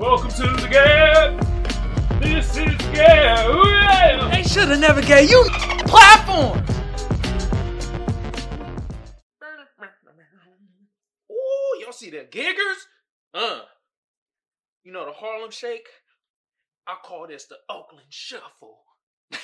Welcome 0.00 0.30
to 0.30 0.42
the 0.62 0.66
Gab. 0.66 2.22
This 2.22 2.56
is 2.56 2.74
Gab. 2.94 3.54
Yeah. 3.66 4.30
They 4.32 4.42
should 4.42 4.70
have 4.70 4.80
never 4.80 5.02
gave 5.02 5.28
you 5.28 5.44
platforms. 5.84 6.70
Ooh, 11.30 11.82
y'all 11.82 11.92
see 11.92 12.08
the 12.08 12.26
giggers? 12.30 12.86
Uh, 13.34 13.60
you 14.84 14.90
know 14.90 15.04
the 15.04 15.12
Harlem 15.12 15.50
Shake? 15.50 15.88
I 16.86 16.96
call 17.04 17.26
this 17.26 17.44
the 17.44 17.56
Oakland 17.68 18.06
Shuffle. 18.08 18.78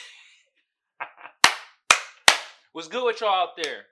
What's 2.73 2.89
good 2.89 3.05
with 3.05 3.21
y'all 3.21 3.29
out 3.29 3.59
there? 3.63 3.83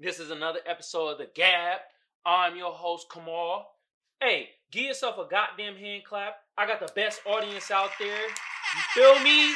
This 0.00 0.18
is 0.18 0.32
another 0.32 0.58
episode 0.66 1.10
of 1.10 1.18
The 1.18 1.28
Gab. 1.32 1.78
I'm 2.26 2.56
your 2.56 2.72
host, 2.72 3.06
Kamal. 3.08 3.75
Hey, 4.20 4.48
give 4.72 4.84
yourself 4.84 5.18
a 5.18 5.28
goddamn 5.30 5.76
hand 5.76 6.04
clap. 6.04 6.36
I 6.56 6.66
got 6.66 6.80
the 6.80 6.90
best 6.94 7.20
audience 7.26 7.70
out 7.70 7.90
there. 7.98 8.08
You 8.08 8.82
feel 8.94 9.22
me? 9.22 9.52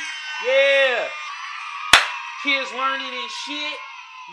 Yeah. 0.47 1.09
Kids 2.43 2.71
learning 2.77 3.07
and 3.07 3.31
shit. 3.47 3.73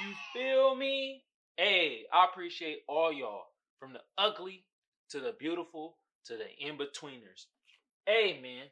You 0.02 0.14
feel 0.34 0.76
me? 0.76 1.24
Hey, 1.56 2.02
I 2.14 2.26
appreciate 2.30 2.80
all 2.90 3.14
y'all. 3.14 3.44
From 3.80 3.94
the 3.94 4.02
ugly 4.18 4.66
to 5.12 5.22
the 5.22 5.34
beautiful 5.40 5.98
to 6.26 6.34
the 6.34 6.68
in-betweeners. 6.68 7.46
Hey 8.06 8.40
man. 8.42 8.66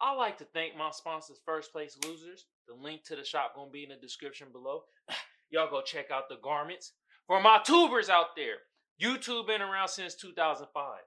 I 0.00 0.12
like 0.14 0.38
to 0.38 0.46
thank 0.52 0.76
my 0.76 0.90
sponsors, 0.90 1.40
First 1.46 1.72
Place 1.72 1.96
Losers. 2.04 2.46
The 2.66 2.74
link 2.74 3.04
to 3.04 3.16
the 3.16 3.24
shop 3.24 3.54
gonna 3.54 3.70
be 3.70 3.84
in 3.84 3.90
the 3.90 3.96
description 3.96 4.48
below. 4.50 4.82
Y'all 5.50 5.70
go 5.70 5.82
check 5.82 6.10
out 6.10 6.28
the 6.28 6.38
garments. 6.42 6.94
For 7.28 7.40
my 7.40 7.60
tubers 7.64 8.08
out 8.08 8.36
there, 8.36 8.56
YouTube 9.00 9.46
been 9.46 9.62
around 9.62 9.88
since 9.88 10.14
2005. 10.14 10.98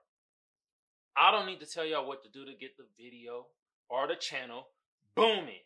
I 1.16 1.30
don't 1.30 1.46
need 1.46 1.60
to 1.60 1.66
tell 1.66 1.84
y'all 1.84 2.06
what 2.06 2.22
to 2.22 2.28
do 2.28 2.44
to 2.44 2.52
get 2.52 2.76
the 2.76 2.84
video 3.02 3.46
or 3.88 4.06
the 4.06 4.14
channel 4.14 4.68
booming. 5.14 5.64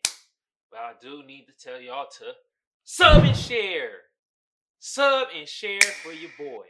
But 0.71 0.79
I 0.79 0.93
do 1.01 1.23
need 1.23 1.45
to 1.47 1.53
tell 1.53 1.79
y'all 1.79 2.07
to 2.19 2.33
sub 2.83 3.23
and 3.23 3.35
share. 3.35 3.91
Sub 4.79 5.27
and 5.37 5.47
share 5.47 5.81
for 5.81 6.11
your 6.11 6.31
boy. 6.37 6.65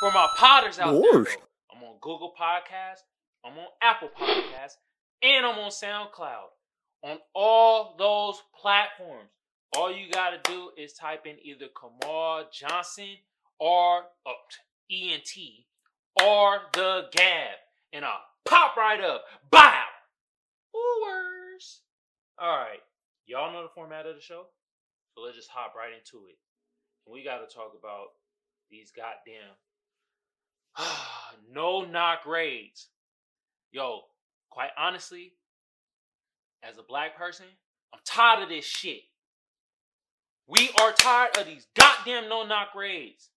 For 0.00 0.12
my 0.12 0.28
potters 0.36 0.78
out 0.78 0.92
there, 0.92 1.00
Lord. 1.00 1.26
though, 1.26 1.76
I'm 1.76 1.82
on 1.82 1.96
Google 2.00 2.32
Podcasts, 2.38 3.00
I'm 3.44 3.58
on 3.58 3.66
Apple 3.82 4.10
Podcasts, 4.18 4.76
and 5.22 5.46
I'm 5.46 5.58
on 5.58 5.70
SoundCloud. 5.70 6.48
On 7.02 7.18
all 7.34 7.96
those 7.98 8.42
platforms, 8.60 9.30
all 9.76 9.90
you 9.92 10.10
gotta 10.10 10.38
do 10.44 10.70
is 10.78 10.92
type 10.92 11.26
in 11.26 11.36
either 11.42 11.66
Kamal 11.78 12.44
Johnson 12.52 13.16
or 13.58 14.04
oh, 14.26 14.34
ENT 14.90 15.32
or 16.22 16.58
the 16.72 17.06
Gab, 17.12 17.56
and 17.92 18.04
I'll 18.04 18.22
pop 18.44 18.76
right 18.76 19.00
up. 19.00 19.24
Bow! 19.50 19.84
Wooers! 20.72 21.80
Alright, 22.40 22.80
y'all 23.26 23.52
know 23.52 23.62
the 23.62 23.68
format 23.74 24.06
of 24.06 24.16
the 24.16 24.20
show? 24.20 24.46
So 25.14 25.22
let's 25.22 25.36
just 25.36 25.50
hop 25.50 25.74
right 25.76 25.92
into 25.96 26.26
it. 26.26 26.36
We 27.06 27.22
gotta 27.22 27.46
talk 27.46 27.72
about 27.78 28.08
these 28.70 28.90
goddamn 28.90 29.54
no 31.52 31.82
knock 31.84 32.26
raids. 32.26 32.88
Yo, 33.72 34.00
quite 34.50 34.70
honestly, 34.78 35.32
as 36.62 36.78
a 36.78 36.82
black 36.82 37.16
person, 37.16 37.46
I'm 37.92 38.00
tired 38.04 38.42
of 38.42 38.48
this 38.48 38.64
shit. 38.64 39.02
We 40.46 40.70
are 40.80 40.92
tired 40.92 41.36
of 41.38 41.46
these 41.46 41.66
goddamn 41.74 42.28
no 42.28 42.44
knock 42.46 42.74
raids. 42.74 43.30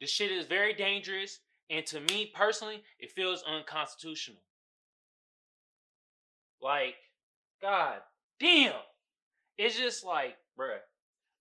This 0.00 0.10
shit 0.10 0.30
is 0.30 0.46
very 0.46 0.74
dangerous, 0.74 1.40
and 1.70 1.84
to 1.86 2.00
me 2.00 2.32
personally, 2.34 2.82
it 2.98 3.12
feels 3.12 3.42
unconstitutional. 3.44 4.42
Like, 6.60 6.96
god 7.62 8.00
damn. 8.38 8.74
It's 9.58 9.76
just 9.76 10.04
like, 10.04 10.36
bruh, 10.58 10.78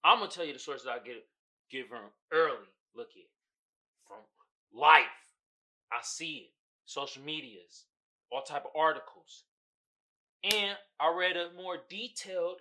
I'm 0.04 0.20
gonna 0.20 0.32
tell 0.32 0.46
you 0.46 0.54
the 0.54 0.60
sources 0.60 0.88
I 0.88 1.00
get 1.06 1.26
give 1.70 1.88
from 1.88 2.12
early. 2.32 2.68
Look 2.96 3.10
at 3.10 3.28
from 4.08 4.20
life. 4.74 5.06
I 5.92 6.00
see 6.04 6.36
it. 6.36 6.52
Social 6.86 7.24
medias, 7.24 7.86
all 8.32 8.44
type 8.44 8.66
of 8.66 8.80
articles. 8.80 9.44
And 10.44 10.78
I 11.00 11.14
read 11.18 11.36
a 11.36 11.50
more 11.58 11.78
detailed 11.90 12.60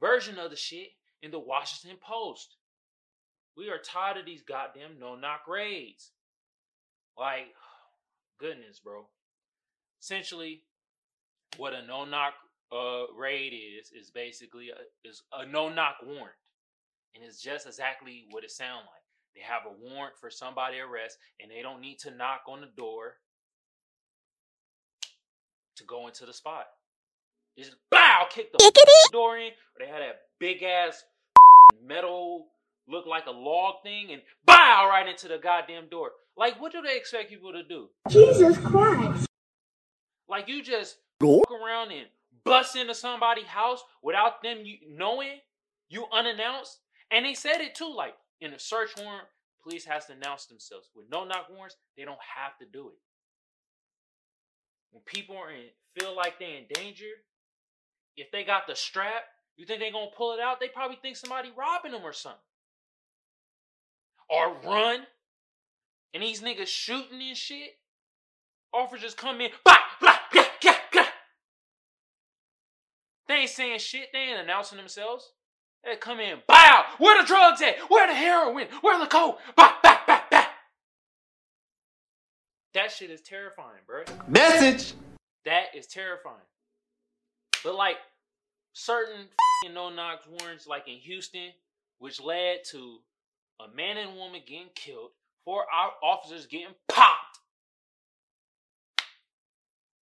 version 0.00 0.38
of 0.38 0.50
the 0.50 0.56
shit 0.56 0.88
in 1.22 1.30
the 1.30 1.38
Washington 1.38 1.98
Post. 2.00 2.56
We 3.56 3.70
are 3.70 3.78
tired 3.78 4.16
of 4.16 4.26
these 4.26 4.42
goddamn 4.42 4.98
no 4.98 5.14
knock 5.14 5.46
raids. 5.46 6.10
Like, 7.18 7.46
goodness, 8.40 8.80
bro. 8.80 9.06
Essentially, 10.02 10.62
what 11.56 11.72
a 11.72 11.86
no 11.86 12.04
knock 12.04 12.34
uh, 12.72 13.04
raid 13.16 13.52
is 13.52 13.90
is 13.92 14.10
basically 14.10 14.70
a, 14.70 15.08
is 15.08 15.22
a 15.32 15.46
no 15.46 15.68
knock 15.68 15.96
warrant, 16.04 16.36
and 17.14 17.24
it's 17.24 17.40
just 17.40 17.66
exactly 17.66 18.26
what 18.30 18.44
it 18.44 18.50
sounds 18.50 18.86
like. 18.86 19.02
They 19.34 19.42
have 19.42 19.62
a 19.66 19.72
warrant 19.72 20.14
for 20.20 20.30
somebody 20.30 20.78
arrest, 20.78 21.18
and 21.40 21.50
they 21.50 21.62
don't 21.62 21.80
need 21.80 21.98
to 22.00 22.10
knock 22.10 22.42
on 22.48 22.60
the 22.60 22.70
door 22.76 23.14
to 25.76 25.84
go 25.84 26.06
into 26.06 26.26
the 26.26 26.32
spot. 26.32 26.66
They 27.56 27.62
just 27.62 27.76
bow, 27.90 28.26
kick 28.30 28.52
the 28.52 28.72
door 29.12 29.38
in, 29.38 29.48
or 29.48 29.80
they 29.80 29.86
had 29.86 30.02
that 30.02 30.22
big 30.38 30.62
ass 30.62 31.02
metal 31.82 32.48
look 32.88 33.06
like 33.06 33.26
a 33.26 33.30
log 33.30 33.82
thing, 33.82 34.12
and 34.12 34.22
bow 34.44 34.88
right 34.88 35.08
into 35.08 35.28
the 35.28 35.38
goddamn 35.38 35.88
door. 35.88 36.12
Like, 36.36 36.60
what 36.60 36.72
do 36.72 36.82
they 36.82 36.96
expect 36.96 37.30
people 37.30 37.52
to 37.52 37.62
do? 37.62 37.88
Jesus 38.08 38.58
Christ. 38.58 39.26
Like, 40.28 40.48
you 40.48 40.62
just 40.62 40.96
Gore? 41.20 41.38
walk 41.48 41.52
around 41.52 41.92
and 41.92 42.06
bust 42.44 42.76
into 42.76 42.94
somebody's 42.94 43.46
house 43.46 43.82
without 44.02 44.42
them 44.42 44.64
knowing 44.90 45.38
you 45.88 46.06
unannounced. 46.12 46.78
And 47.10 47.24
they 47.24 47.34
said 47.34 47.60
it 47.60 47.74
too, 47.74 47.92
like 47.94 48.14
in 48.40 48.52
a 48.52 48.58
search 48.58 48.90
warrant, 48.98 49.28
police 49.62 49.84
has 49.84 50.06
to 50.06 50.12
announce 50.12 50.46
themselves. 50.46 50.88
With 50.94 51.06
no 51.10 51.24
knock 51.24 51.48
warrants, 51.50 51.76
they 51.96 52.04
don't 52.04 52.18
have 52.36 52.58
to 52.58 52.66
do 52.66 52.88
it. 52.88 52.98
When 54.90 55.02
people 55.06 55.36
are 55.36 55.50
in, 55.50 55.68
feel 55.98 56.16
like 56.16 56.38
they're 56.38 56.58
in 56.58 56.66
danger, 56.72 57.10
if 58.16 58.30
they 58.30 58.44
got 58.44 58.66
the 58.66 58.76
strap, 58.76 59.24
you 59.56 59.66
think 59.66 59.80
they're 59.80 59.92
gonna 59.92 60.10
pull 60.16 60.32
it 60.32 60.40
out? 60.40 60.60
They 60.60 60.68
probably 60.68 60.98
think 61.00 61.16
somebody 61.16 61.52
robbing 61.56 61.92
them 61.92 62.02
or 62.02 62.12
something. 62.12 62.40
Or 64.28 64.54
run. 64.64 65.00
And 66.12 66.22
these 66.22 66.42
niggas 66.42 66.66
shooting 66.66 67.20
and 67.20 67.36
shit. 67.36 67.76
Officers 68.72 69.02
just 69.02 69.16
come 69.16 69.40
in, 69.40 69.50
bah, 69.64 69.76
blah, 70.00 70.16
yeah, 70.34 70.46
yeah, 70.62 70.76
yeah. 70.92 71.06
They 73.28 73.34
ain't 73.34 73.50
saying 73.50 73.78
shit. 73.78 74.08
They 74.12 74.18
ain't 74.18 74.40
announcing 74.40 74.78
themselves. 74.78 75.32
They 75.84 75.96
come 75.96 76.18
in, 76.18 76.38
bow. 76.48 76.84
Where 76.98 77.20
the 77.20 77.26
drugs 77.26 77.62
at? 77.62 77.78
Where 77.88 78.06
the 78.08 78.14
heroin? 78.14 78.66
Where 78.80 78.98
the 78.98 79.06
coke? 79.06 79.38
Bah, 79.54 79.74
bah, 79.82 80.00
bah, 80.06 80.22
bah. 80.30 80.46
That 82.74 82.90
shit 82.90 83.10
is 83.10 83.20
terrifying, 83.20 83.80
bro. 83.86 84.02
Message. 84.26 84.94
That 85.44 85.66
is 85.76 85.86
terrifying. 85.86 86.34
But 87.62 87.76
like 87.76 87.96
certain 88.72 89.28
no 89.72 89.90
knock 89.90 90.22
warrants, 90.28 90.66
like 90.66 90.88
in 90.88 90.96
Houston, 90.96 91.50
which 91.98 92.20
led 92.20 92.64
to 92.70 92.98
a 93.60 93.74
man 93.74 93.96
and 93.96 94.16
woman 94.16 94.40
getting 94.46 94.70
killed, 94.74 95.10
four 95.44 95.64
officers 96.02 96.46
getting 96.46 96.74
popped. 96.88 97.38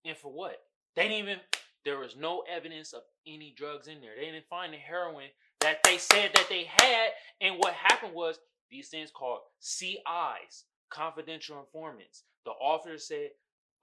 And 0.05 0.17
for 0.17 0.31
what? 0.31 0.61
They 0.95 1.03
didn't 1.03 1.17
even. 1.19 1.39
There 1.85 1.99
was 1.99 2.15
no 2.15 2.43
evidence 2.49 2.93
of 2.93 3.01
any 3.27 3.53
drugs 3.57 3.87
in 3.87 3.99
there. 3.99 4.11
They 4.17 4.25
didn't 4.31 4.47
find 4.49 4.73
the 4.73 4.77
heroin 4.77 5.27
that 5.59 5.83
they 5.83 5.97
said 5.97 6.31
that 6.33 6.47
they 6.49 6.63
had. 6.63 7.09
And 7.41 7.57
what 7.57 7.73
happened 7.73 8.13
was 8.13 8.39
these 8.71 8.87
things 8.87 9.11
called 9.11 9.39
CIs, 9.59 10.63
confidential 10.89 11.59
informants. 11.59 12.23
The 12.45 12.51
officer 12.51 12.97
said, 12.97 13.31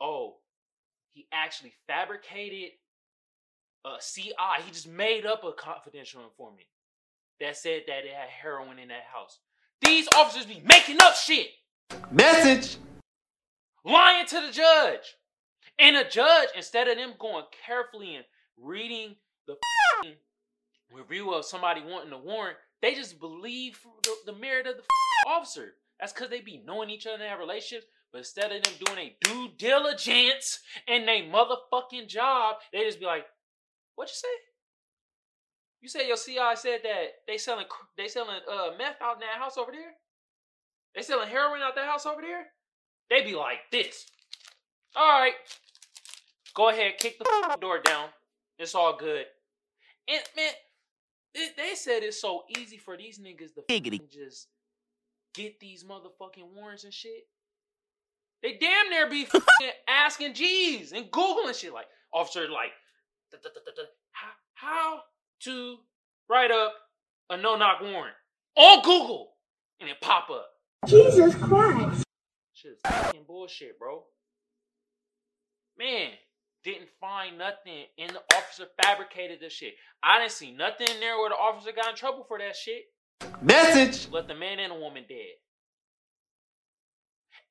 "Oh, 0.00 0.38
he 1.12 1.26
actually 1.32 1.74
fabricated 1.86 2.72
a 3.84 3.96
CI. 4.00 4.62
He 4.64 4.70
just 4.70 4.88
made 4.88 5.26
up 5.26 5.44
a 5.44 5.52
confidential 5.52 6.22
informant 6.22 6.68
that 7.40 7.56
said 7.56 7.82
that 7.86 8.04
it 8.04 8.14
had 8.14 8.28
heroin 8.28 8.78
in 8.78 8.88
that 8.88 9.04
house. 9.12 9.38
These 9.82 10.08
officers 10.16 10.46
be 10.46 10.62
making 10.64 10.98
up 11.00 11.14
shit, 11.14 11.48
Message. 12.10 12.76
lying 13.84 14.26
to 14.26 14.40
the 14.40 14.52
judge. 14.52 15.16
And 15.78 15.96
the 15.96 16.04
judge, 16.04 16.48
instead 16.56 16.88
of 16.88 16.96
them 16.96 17.14
going 17.18 17.44
carefully 17.66 18.14
and 18.14 18.24
reading 18.58 19.16
the 19.46 19.54
f***ing 19.54 20.14
review 20.92 21.32
of 21.32 21.44
somebody 21.46 21.80
wanting 21.82 22.12
a 22.12 22.18
warrant, 22.18 22.58
they 22.82 22.94
just 22.94 23.18
believe 23.18 23.78
the, 24.02 24.32
the 24.32 24.38
merit 24.38 24.66
of 24.66 24.74
the 24.74 24.82
f***ing 24.82 25.32
officer. 25.32 25.74
That's 25.98 26.12
because 26.12 26.28
they 26.28 26.40
be 26.40 26.62
knowing 26.66 26.90
each 26.90 27.06
other 27.06 27.16
and 27.22 27.24
have 27.24 27.38
relationships. 27.38 27.86
But 28.12 28.18
instead 28.18 28.52
of 28.52 28.62
them 28.62 28.72
doing 28.84 28.98
a 28.98 29.16
due 29.20 29.48
diligence 29.56 30.60
in 30.86 31.06
their 31.06 31.22
motherfucking 31.22 32.08
job, 32.08 32.56
they 32.72 32.84
just 32.84 32.98
be 32.98 33.06
like, 33.06 33.24
"What 33.94 34.08
you 34.08 34.14
say? 34.14 34.28
You 35.80 35.88
said 35.88 36.06
your 36.06 36.16
CI 36.16 36.56
said 36.56 36.80
that 36.82 37.04
they 37.26 37.38
selling 37.38 37.66
they 37.96 38.08
selling 38.08 38.40
uh 38.50 38.70
meth 38.76 39.00
out 39.02 39.14
in 39.14 39.20
that 39.20 39.38
house 39.38 39.56
over 39.56 39.72
there? 39.72 39.92
They 40.94 41.02
selling 41.02 41.28
heroin 41.28 41.62
out 41.62 41.74
that 41.76 41.86
house 41.86 42.06
over 42.06 42.20
there? 42.20 42.46
they 43.10 43.22
be 43.22 43.34
like 43.34 43.58
this. 43.70 44.06
All 44.96 45.20
right, 45.20 45.34
go 46.54 46.70
ahead, 46.70 46.98
kick 46.98 47.18
the 47.18 47.56
door 47.60 47.80
down. 47.84 48.08
It's 48.58 48.74
all 48.74 48.96
good. 48.96 49.26
And 50.08 50.22
man, 50.36 50.52
it, 51.34 51.56
they 51.56 51.74
said 51.74 52.02
it's 52.02 52.20
so 52.20 52.44
easy 52.56 52.76
for 52.76 52.96
these 52.96 53.18
niggas 53.18 53.54
to 53.54 53.98
just 54.08 54.48
get 55.34 55.60
these 55.60 55.84
motherfucking 55.84 56.54
warrants 56.54 56.84
and 56.84 56.94
shit. 56.94 57.26
They 58.42 58.58
damn 58.58 58.90
near 58.90 59.08
be 59.08 59.28
asking 59.88 60.34
G's 60.34 60.92
and 60.92 61.10
googling 61.10 61.54
shit 61.54 61.74
like 61.74 61.86
officer 62.12 62.48
like 62.48 62.72
"Da, 63.30 63.38
da, 63.42 63.50
da, 63.54 63.60
da, 63.64 63.72
da, 63.76 63.88
how, 64.12 64.30
how 64.54 65.00
to 65.40 65.76
write 66.28 66.50
up 66.50 66.74
a 67.30 67.36
no 67.36 67.56
knock 67.56 67.80
warrant 67.80 68.14
on 68.56 68.82
Google 68.82 69.32
and 69.80 69.88
it 69.88 70.00
pop 70.00 70.28
up. 70.30 70.48
Jesus 70.86 71.34
Christ. 71.34 72.04
Shit 72.54 72.72
is 72.72 72.78
fucking 72.84 73.24
bullshit, 73.26 73.78
bro. 73.78 74.04
Man, 75.78 76.10
didn't 76.62 76.88
find 77.00 77.38
nothing, 77.38 77.86
and 77.98 78.10
the 78.10 78.36
officer 78.36 78.66
fabricated 78.82 79.40
this 79.40 79.52
shit. 79.52 79.74
I 80.02 80.18
didn't 80.18 80.32
see 80.32 80.52
nothing 80.52 80.88
in 80.94 81.00
there 81.00 81.16
where 81.16 81.30
the 81.30 81.36
officer 81.36 81.72
got 81.72 81.88
in 81.88 81.96
trouble 81.96 82.24
for 82.28 82.38
that 82.38 82.54
shit. 82.54 82.84
Message. 83.40 84.10
Left 84.10 84.30
a 84.30 84.34
man 84.34 84.58
and 84.58 84.72
a 84.72 84.78
woman 84.78 85.04
dead. 85.08 85.36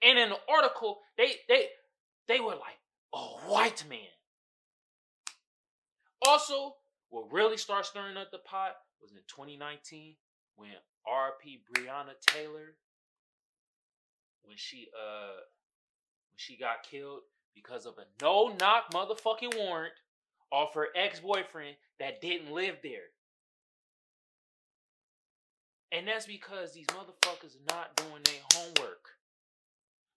And 0.02 0.20
in 0.20 0.30
the 0.30 0.38
article, 0.48 1.00
they 1.18 1.34
they 1.48 1.66
they 2.28 2.40
were 2.40 2.52
like, 2.52 2.80
a 3.14 3.18
white 3.50 3.84
man. 3.90 4.00
Also, 6.26 6.76
what 7.10 7.32
really 7.32 7.58
started 7.58 7.86
stirring 7.88 8.18
up 8.18 8.32
the 8.32 8.38
pot 8.40 8.76
was 9.02 9.12
in 9.12 9.18
2019 9.28 10.16
when 10.56 10.70
RP 11.08 11.62
Breonna 11.72 12.14
Taylor, 12.28 12.76
when 14.44 14.58
she 14.58 14.90
uh 14.96 15.40
when 16.30 16.38
she 16.38 16.58
got 16.58 16.84
killed 16.90 17.22
because 17.56 17.86
of 17.86 17.96
a 17.98 18.06
no 18.24 18.56
knock 18.60 18.92
motherfucking 18.94 19.58
warrant 19.58 19.94
off 20.52 20.74
her 20.74 20.88
ex 20.96 21.20
boyfriend 21.20 21.76
that 22.00 22.22
didn't 22.22 22.52
live 22.52 22.78
there. 22.84 23.10
And 25.92 26.08
that's 26.08 26.28
because 26.28 26.74
these 26.74 26.86
motherfuckers 26.88 27.56
are 27.56 27.76
not 27.76 27.96
doing 27.96 28.22
their 28.24 28.42
homework. 28.54 29.10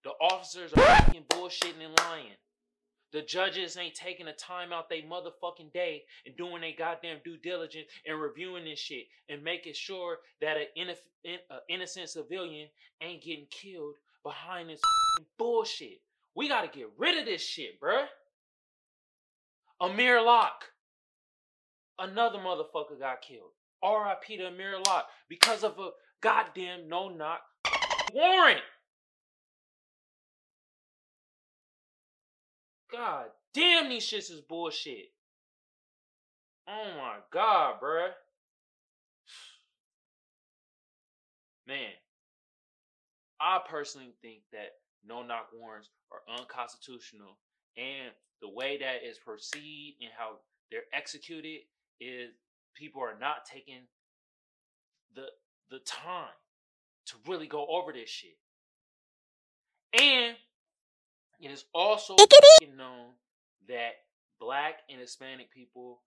The 0.03 0.11
officers 0.21 0.71
are 0.73 0.81
fucking 0.81 1.23
bullshitting 1.29 1.83
and 1.83 1.97
lying. 1.99 2.37
The 3.13 3.21
judges 3.21 3.77
ain't 3.77 3.93
taking 3.93 4.25
the 4.25 4.33
time 4.33 4.73
out 4.73 4.89
they 4.89 5.03
motherfucking 5.03 5.71
day 5.71 6.03
and 6.25 6.35
doing 6.35 6.61
their 6.61 6.73
goddamn 6.75 7.19
due 7.23 7.37
diligence 7.37 7.87
and 8.07 8.19
reviewing 8.19 8.65
this 8.65 8.79
shit 8.79 9.05
and 9.29 9.43
making 9.43 9.73
sure 9.75 10.17
that 10.41 10.57
an 10.57 10.65
innocent, 10.75 11.41
uh, 11.51 11.59
innocent 11.69 12.09
civilian 12.09 12.67
ain't 13.01 13.23
getting 13.23 13.45
killed 13.51 13.95
behind 14.23 14.69
this 14.69 14.81
bullshit. 15.37 16.01
We 16.35 16.47
gotta 16.47 16.67
get 16.67 16.89
rid 16.97 17.19
of 17.19 17.25
this 17.25 17.43
shit, 17.43 17.79
bruh. 17.79 18.07
Amir 19.79 20.19
Locke. 20.19 20.65
Another 21.99 22.39
motherfucker 22.39 22.99
got 22.99 23.21
killed. 23.21 23.51
R.I.P. 23.83 24.37
to 24.37 24.47
Amir 24.47 24.77
Locke 24.87 25.07
because 25.29 25.63
of 25.63 25.77
a 25.77 25.89
goddamn 26.21 26.87
no 26.87 27.09
knock 27.09 27.41
warrant. 28.11 28.61
God 32.93 33.25
damn, 33.55 33.89
these 33.89 34.05
shits 34.05 34.31
is 34.31 34.39
bullshit. 34.39 35.11
Oh 36.67 36.91
my 36.95 37.15
god, 37.31 37.81
bruh. 37.81 38.07
Man, 41.67 41.89
I 43.41 43.59
personally 43.67 44.13
think 44.21 44.41
that 44.51 44.73
no 45.05 45.23
knock 45.23 45.47
warrants 45.59 45.89
are 46.11 46.21
unconstitutional, 46.37 47.39
and 47.77 48.11
the 48.41 48.49
way 48.49 48.77
that 48.77 49.03
is 49.03 49.17
perceived 49.17 49.97
and 49.99 50.11
how 50.15 50.37
they're 50.69 50.81
executed 50.93 51.61
is 51.99 52.29
people 52.75 53.01
are 53.01 53.17
not 53.19 53.45
taking 53.51 53.87
the 55.15 55.25
the 55.71 55.79
time 55.79 56.27
to 57.07 57.15
really 57.27 57.47
go 57.47 57.65
over 57.65 57.91
this 57.91 58.09
shit. 58.09 58.37
And 59.99 60.35
it 61.43 61.51
is 61.51 61.65
also 61.73 62.15
known 62.77 63.09
that 63.67 63.91
black 64.39 64.75
and 64.89 65.01
Hispanic 65.01 65.51
people 65.51 65.99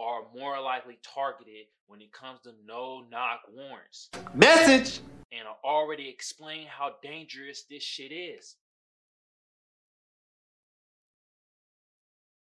are 0.00 0.22
more 0.34 0.60
likely 0.60 0.98
targeted 1.14 1.66
when 1.86 2.00
it 2.00 2.12
comes 2.12 2.40
to 2.40 2.52
no 2.66 3.04
knock 3.08 3.40
warrants. 3.48 4.10
Message. 4.34 5.00
And 5.30 5.46
I 5.46 5.52
already 5.64 6.08
explained 6.08 6.68
how 6.68 6.96
dangerous 7.00 7.64
this 7.70 7.84
shit 7.84 8.10
is. 8.12 8.56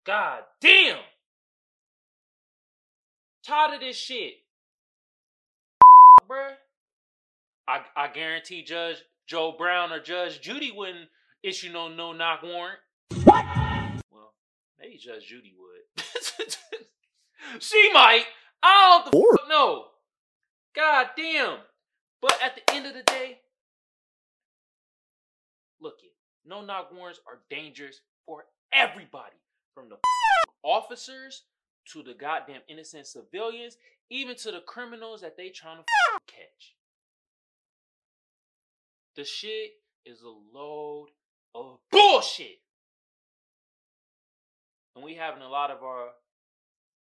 God 0.04 0.40
damn! 0.60 0.98
Tired 3.46 3.74
of 3.74 3.80
this 3.80 3.96
shit. 3.96 4.34
Bruh. 6.28 6.54
I, 7.66 7.80
I 7.96 8.08
guarantee 8.08 8.62
Judge 8.62 8.96
Joe 9.26 9.54
Brown 9.56 9.92
or 9.92 10.00
Judge 10.00 10.40
Judy 10.42 10.72
wouldn't 10.72 11.08
issue 11.44 11.70
no 11.70 11.88
no 11.88 12.12
knock 12.12 12.42
warrant. 12.42 12.78
What? 13.24 13.44
Well, 14.10 14.34
maybe 14.80 14.96
Judge 14.98 15.26
Judy 15.26 15.52
would. 15.58 16.04
she 17.62 17.90
might. 17.92 18.24
I 18.62 19.02
don't 19.04 19.12
the 19.12 19.18
Or- 19.18 19.48
know. 19.48 19.84
God 20.74 21.08
damn. 21.16 21.58
But 22.20 22.38
at 22.42 22.56
the 22.56 22.74
end 22.74 22.86
of 22.86 22.94
the 22.94 23.02
day, 23.02 23.38
look 25.80 25.96
it. 26.02 26.12
No 26.46 26.64
knock 26.64 26.90
warrants 26.92 27.20
are 27.28 27.40
dangerous 27.50 28.00
for 28.26 28.46
everybody. 28.72 29.36
From 29.74 29.88
the 29.90 29.96
officers 30.62 31.42
to 31.92 32.02
the 32.02 32.14
goddamn 32.14 32.62
innocent 32.68 33.06
civilians, 33.06 33.76
even 34.10 34.36
to 34.36 34.50
the 34.52 34.60
criminals 34.60 35.20
that 35.20 35.36
they 35.36 35.50
trying 35.50 35.76
to 35.78 35.84
catch. 36.26 36.74
The 39.16 39.24
shit 39.24 39.72
is 40.06 40.22
a 40.22 40.28
load 40.56 41.08
of 41.54 41.78
bullshit. 41.90 42.60
And 44.96 45.04
we 45.04 45.14
having 45.14 45.42
a 45.42 45.48
lot 45.48 45.70
of 45.70 45.82
our 45.82 46.08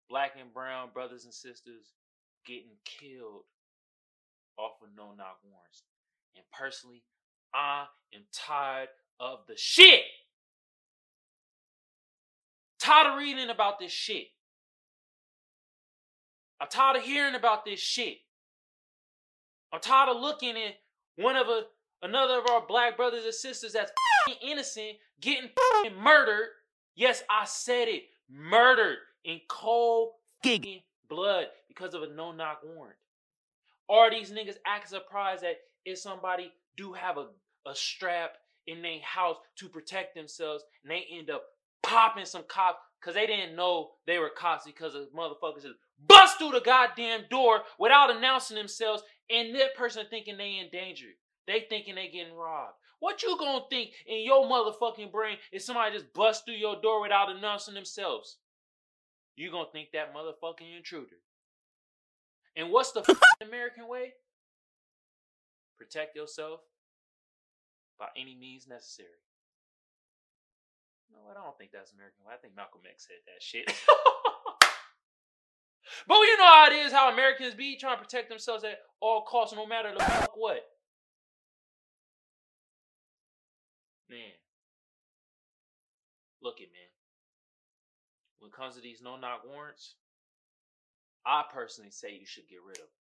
black 0.10 0.34
and 0.40 0.54
brown 0.54 0.90
brothers 0.94 1.26
and 1.26 1.34
sisters 1.34 1.94
getting 2.46 2.78
killed 2.86 3.44
off 4.58 4.74
of 4.82 4.90
no 4.96 5.14
knock 5.18 5.40
warrants. 5.44 5.84
And 6.36 6.46
personally, 6.52 7.04
I 7.54 7.86
am 8.14 8.22
tired 8.32 8.90
of 9.20 9.40
the 9.48 9.56
shit. 9.58 10.02
Tired 12.80 13.12
of 13.14 13.18
reading 13.18 13.50
about 13.50 13.80
this 13.80 13.92
shit. 13.92 14.28
I'm 16.60 16.68
tired 16.70 16.98
of 16.98 17.04
hearing 17.04 17.36
about 17.36 17.66
this 17.66 17.80
shit. 17.80 18.18
I'm 19.72 19.80
tired 19.80 20.10
of 20.10 20.22
looking 20.22 20.56
at 20.56 20.76
one 21.16 21.36
of 21.36 21.48
a 21.48 21.64
another 22.04 22.38
of 22.40 22.48
our 22.50 22.66
black 22.68 22.96
brothers 22.98 23.24
and 23.24 23.34
sisters 23.34 23.74
that's 23.74 23.92
f***ing 24.28 24.52
innocent 24.52 24.98
getting 25.22 25.50
murdered. 26.00 26.50
Yes, 26.96 27.24
I 27.30 27.46
said 27.46 27.88
it. 27.88 28.04
Murdered 28.30 28.98
in 29.24 29.40
cold 29.48 30.12
blood 31.10 31.48
because 31.68 31.94
of 31.94 32.04
a 32.04 32.08
no 32.08 32.32
knock 32.32 32.62
warrant. 32.64 32.98
Are 33.90 34.10
these 34.10 34.32
niggas 34.32 34.58
act 34.66 34.90
surprised 34.90 35.44
that 35.44 35.58
if 35.86 35.98
somebody 35.98 36.52
do 36.78 36.94
have 36.94 37.18
a, 37.18 37.28
a 37.68 37.76
strap 37.76 38.38
in 38.68 38.82
their 38.82 39.00
house 39.02 39.38
to 39.58 39.68
protect 39.68 40.16
themselves 40.16 40.64
and 40.84 40.92
they 40.92 41.06
end 41.12 41.30
up 41.30 41.44
popping 41.84 42.26
some 42.26 42.44
cops 42.48 42.80
because 43.00 43.16
they 43.16 43.28
didn't 43.28 43.56
know 43.56 43.92
they 44.08 44.18
were 44.18 44.32
cops 44.36 44.66
because 44.66 44.96
of 44.96 45.12
motherfuckers 45.16 45.64
just 45.64 45.76
bust 46.08 46.38
through 46.38 46.52
the 46.52 46.62
goddamn 46.62 47.26
door 47.30 47.62
without 47.78 48.16
announcing 48.16 48.56
themselves 48.56 49.04
and 49.30 49.54
that 49.56 49.76
person 49.76 50.06
thinking 50.10 50.38
they 50.38 50.60
in 50.60 50.70
danger. 50.72 51.08
They 51.48 51.66
thinking 51.70 51.96
they 51.96 52.08
getting 52.08 52.36
robbed. 52.36 52.76
What 53.00 53.22
you 53.22 53.38
gonna 53.38 53.66
think 53.70 53.92
in 54.08 54.24
your 54.24 54.46
motherfucking 54.46 55.12
brain 55.12 55.38
if 55.52 55.62
somebody 55.62 55.94
just 55.94 56.14
bust 56.14 56.46
through 56.46 56.56
your 56.56 56.80
door 56.82 57.02
without 57.02 57.30
announcing 57.30 57.74
themselves? 57.74 58.38
You 59.36 59.52
gonna 59.52 59.68
think 59.72 59.90
that 59.92 60.14
motherfucking 60.16 60.78
intruder. 60.78 61.18
And 62.56 62.72
what's 62.72 62.92
the 62.92 63.04
American 63.42 63.88
way? 63.88 64.14
Protect 65.78 66.16
yourself 66.16 66.62
by 68.00 68.08
any 68.16 68.36
means 68.36 68.68
necessary. 68.68 69.10
No, 71.12 71.20
I 71.30 71.34
don't 71.34 71.58
think 71.58 71.72
that's 71.72 71.92
American 71.94 72.26
way. 72.26 72.34
I 72.34 72.38
think 72.38 72.56
Malcolm 72.56 72.82
X 72.90 73.08
said 73.08 73.18
that 73.26 73.42
shit. 73.42 73.66
but 76.08 76.16
you 76.16 76.38
know 76.38 76.46
how 76.46 76.68
it 76.72 76.74
is, 76.74 76.94
how 76.94 77.12
Americans 77.12 77.54
be 77.54 77.76
trying 77.78 77.98
to 77.98 78.04
protect 78.04 78.30
themselves 78.30 78.64
at 78.64 78.80
all 79.00 79.24
costs, 79.24 79.56
no 79.56 79.66
matter 79.66 79.92
the 79.94 80.04
fuck 80.04 80.38
what. 80.38 80.64
Man. 84.10 84.36
Look 86.42 86.60
it, 86.60 86.70
man. 86.74 86.92
When 88.40 88.50
it 88.50 88.56
comes 88.56 88.76
to 88.76 88.82
these 88.82 89.02
no 89.02 89.16
knock 89.16 89.44
warrants, 89.48 89.96
I 91.26 91.44
personally 91.54 91.92
say 91.92 92.18
you 92.20 92.26
should 92.26 92.50
get 92.50 92.60
rid 92.66 92.78
of 92.78 92.84
them. 92.84 93.02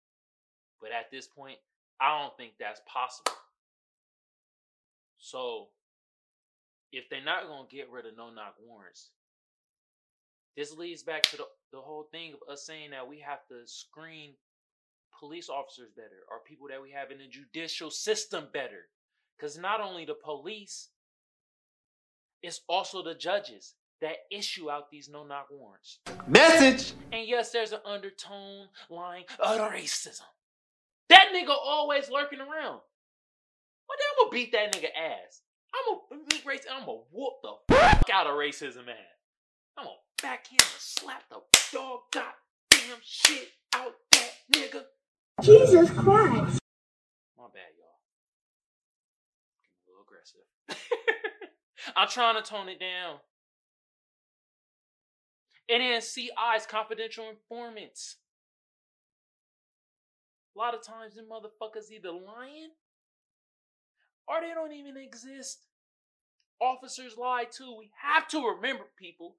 But 0.79 0.91
at 0.91 1.09
this 1.11 1.27
point, 1.27 1.57
I 1.99 2.19
don't 2.19 2.35
think 2.37 2.53
that's 2.59 2.81
possible. 2.85 3.37
So, 5.17 5.67
if 6.91 7.09
they're 7.09 7.23
not 7.23 7.47
gonna 7.47 7.67
get 7.69 7.89
rid 7.89 8.05
of 8.05 8.17
no 8.17 8.29
knock 8.29 8.55
warrants, 8.63 9.09
this 10.57 10.73
leads 10.73 11.03
back 11.03 11.23
to 11.23 11.37
the, 11.37 11.45
the 11.71 11.79
whole 11.81 12.07
thing 12.11 12.33
of 12.33 12.51
us 12.51 12.65
saying 12.65 12.91
that 12.91 13.07
we 13.07 13.19
have 13.19 13.47
to 13.47 13.65
screen 13.65 14.33
police 15.17 15.49
officers 15.49 15.89
better 15.95 16.25
or 16.29 16.39
people 16.45 16.67
that 16.67 16.81
we 16.81 16.91
have 16.91 17.11
in 17.11 17.19
the 17.19 17.27
judicial 17.27 17.89
system 17.89 18.47
better. 18.51 18.89
Because 19.41 19.57
not 19.57 19.81
only 19.81 20.05
the 20.05 20.13
police, 20.13 20.89
it's 22.43 22.61
also 22.69 23.01
the 23.01 23.15
judges 23.15 23.73
that 23.99 24.17
issue 24.29 24.69
out 24.69 24.91
these 24.91 25.09
no 25.09 25.23
knock 25.23 25.47
warrants. 25.49 25.97
Message. 26.27 26.93
And 27.11 27.27
yes, 27.27 27.51
there's 27.51 27.71
an 27.71 27.79
undertone 27.83 28.67
line 28.91 29.23
of 29.39 29.59
racism. 29.59 30.21
That 31.09 31.29
nigga 31.33 31.49
always 31.49 32.07
lurking 32.11 32.39
around. 32.39 32.81
One 33.87 33.97
day 33.97 34.05
I'm 34.11 34.25
gonna 34.25 34.31
beat 34.31 34.51
that 34.51 34.75
nigga 34.75 34.89
ass. 34.95 35.41
I'm 35.73 35.95
gonna 36.11 36.23
meet 36.31 36.45
race. 36.45 36.61
I'm 36.71 36.85
gonna 36.85 36.99
whoop 37.11 37.33
the 37.41 37.75
fuck 37.75 38.09
out 38.13 38.27
of 38.27 38.33
racism 38.33 38.89
ass. 38.89 39.17
I'm 39.75 39.85
gonna 39.85 39.97
backhand 40.21 40.61
and 40.61 40.79
slap 40.79 41.23
the 41.29 41.37
dog 41.73 42.01
goddamn 42.11 42.99
shit 43.01 43.49
out 43.73 43.95
that 44.11 44.33
nigga. 44.53 44.83
Jesus 45.41 45.89
Christ. 45.89 46.59
My 47.37 47.47
bad, 47.51 47.73
y'all. 47.77 47.87
Getting 49.61 49.77
a 49.87 49.89
little 49.89 50.00
aggressive. 50.11 50.85
I'm 51.95 52.07
trying 52.07 52.35
to 52.35 52.41
tone 52.41 52.69
it 52.69 52.79
down. 52.79 53.17
And 55.69 55.81
then 55.81 56.01
CI's 56.01 56.31
ah, 56.37 56.59
confidential 56.67 57.29
informants. 57.29 58.17
A 60.55 60.59
lot 60.59 60.73
of 60.73 60.83
times, 60.83 61.15
them 61.15 61.25
motherfuckers 61.31 61.91
either 61.91 62.11
lying 62.11 62.71
or 64.27 64.41
they 64.41 64.53
don't 64.53 64.73
even 64.73 64.97
exist. 64.97 65.67
Officers 66.59 67.17
lie 67.17 67.45
too. 67.49 67.75
We 67.77 67.89
have 68.01 68.27
to 68.29 68.45
remember, 68.45 68.83
people. 68.97 69.37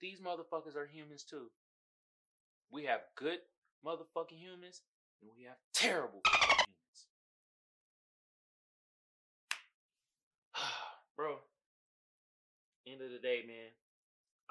These 0.00 0.20
motherfuckers 0.20 0.76
are 0.76 0.86
humans 0.86 1.24
too. 1.24 1.46
We 2.70 2.84
have 2.84 3.00
good 3.16 3.38
motherfucking 3.84 4.38
humans 4.38 4.82
and 5.22 5.30
we 5.36 5.44
have 5.44 5.56
terrible 5.72 6.20
humans. 6.24 6.66
Bro, 11.16 11.40
end 12.84 13.00
of 13.00 13.08
the 13.10 13.18
day, 13.18 13.40
man, 13.48 13.72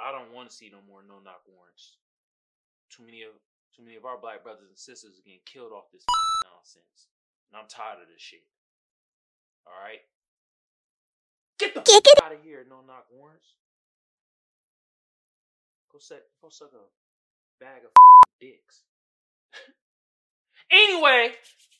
I 0.02 0.12
don't 0.12 0.34
want 0.34 0.50
to 0.50 0.56
see 0.56 0.74
no 0.74 0.82
more 0.82 1.06
no 1.06 1.22
knock 1.22 1.46
warrants. 1.46 2.02
Too 2.90 3.06
many 3.06 3.22
of 3.22 3.38
too 3.78 3.84
many 3.86 3.96
of 3.96 4.06
our 4.06 4.18
black 4.18 4.42
brothers 4.42 4.68
and 4.68 4.78
sisters 4.78 5.20
are 5.20 5.26
getting 5.26 5.46
killed 5.46 5.72
off 5.72 5.94
this 5.94 6.02
nonsense. 6.50 7.14
And 7.52 7.62
I'm 7.62 7.70
tired 7.70 8.02
of 8.02 8.10
this 8.10 8.22
shit. 8.22 8.42
Alright? 9.68 10.02
Get 11.60 11.74
the 11.74 11.86
fuck 11.86 12.26
out 12.26 12.34
of 12.34 12.42
here, 12.42 12.66
no 12.68 12.82
knock 12.82 13.06
warrants. 13.14 13.62
Go 15.92 16.00
suck 16.00 16.26
go 16.42 16.50
suck 16.50 16.74
a 16.74 16.84
bag 17.64 17.86
of 17.86 17.92
dicks. 18.42 18.84
anyway, 20.72 21.30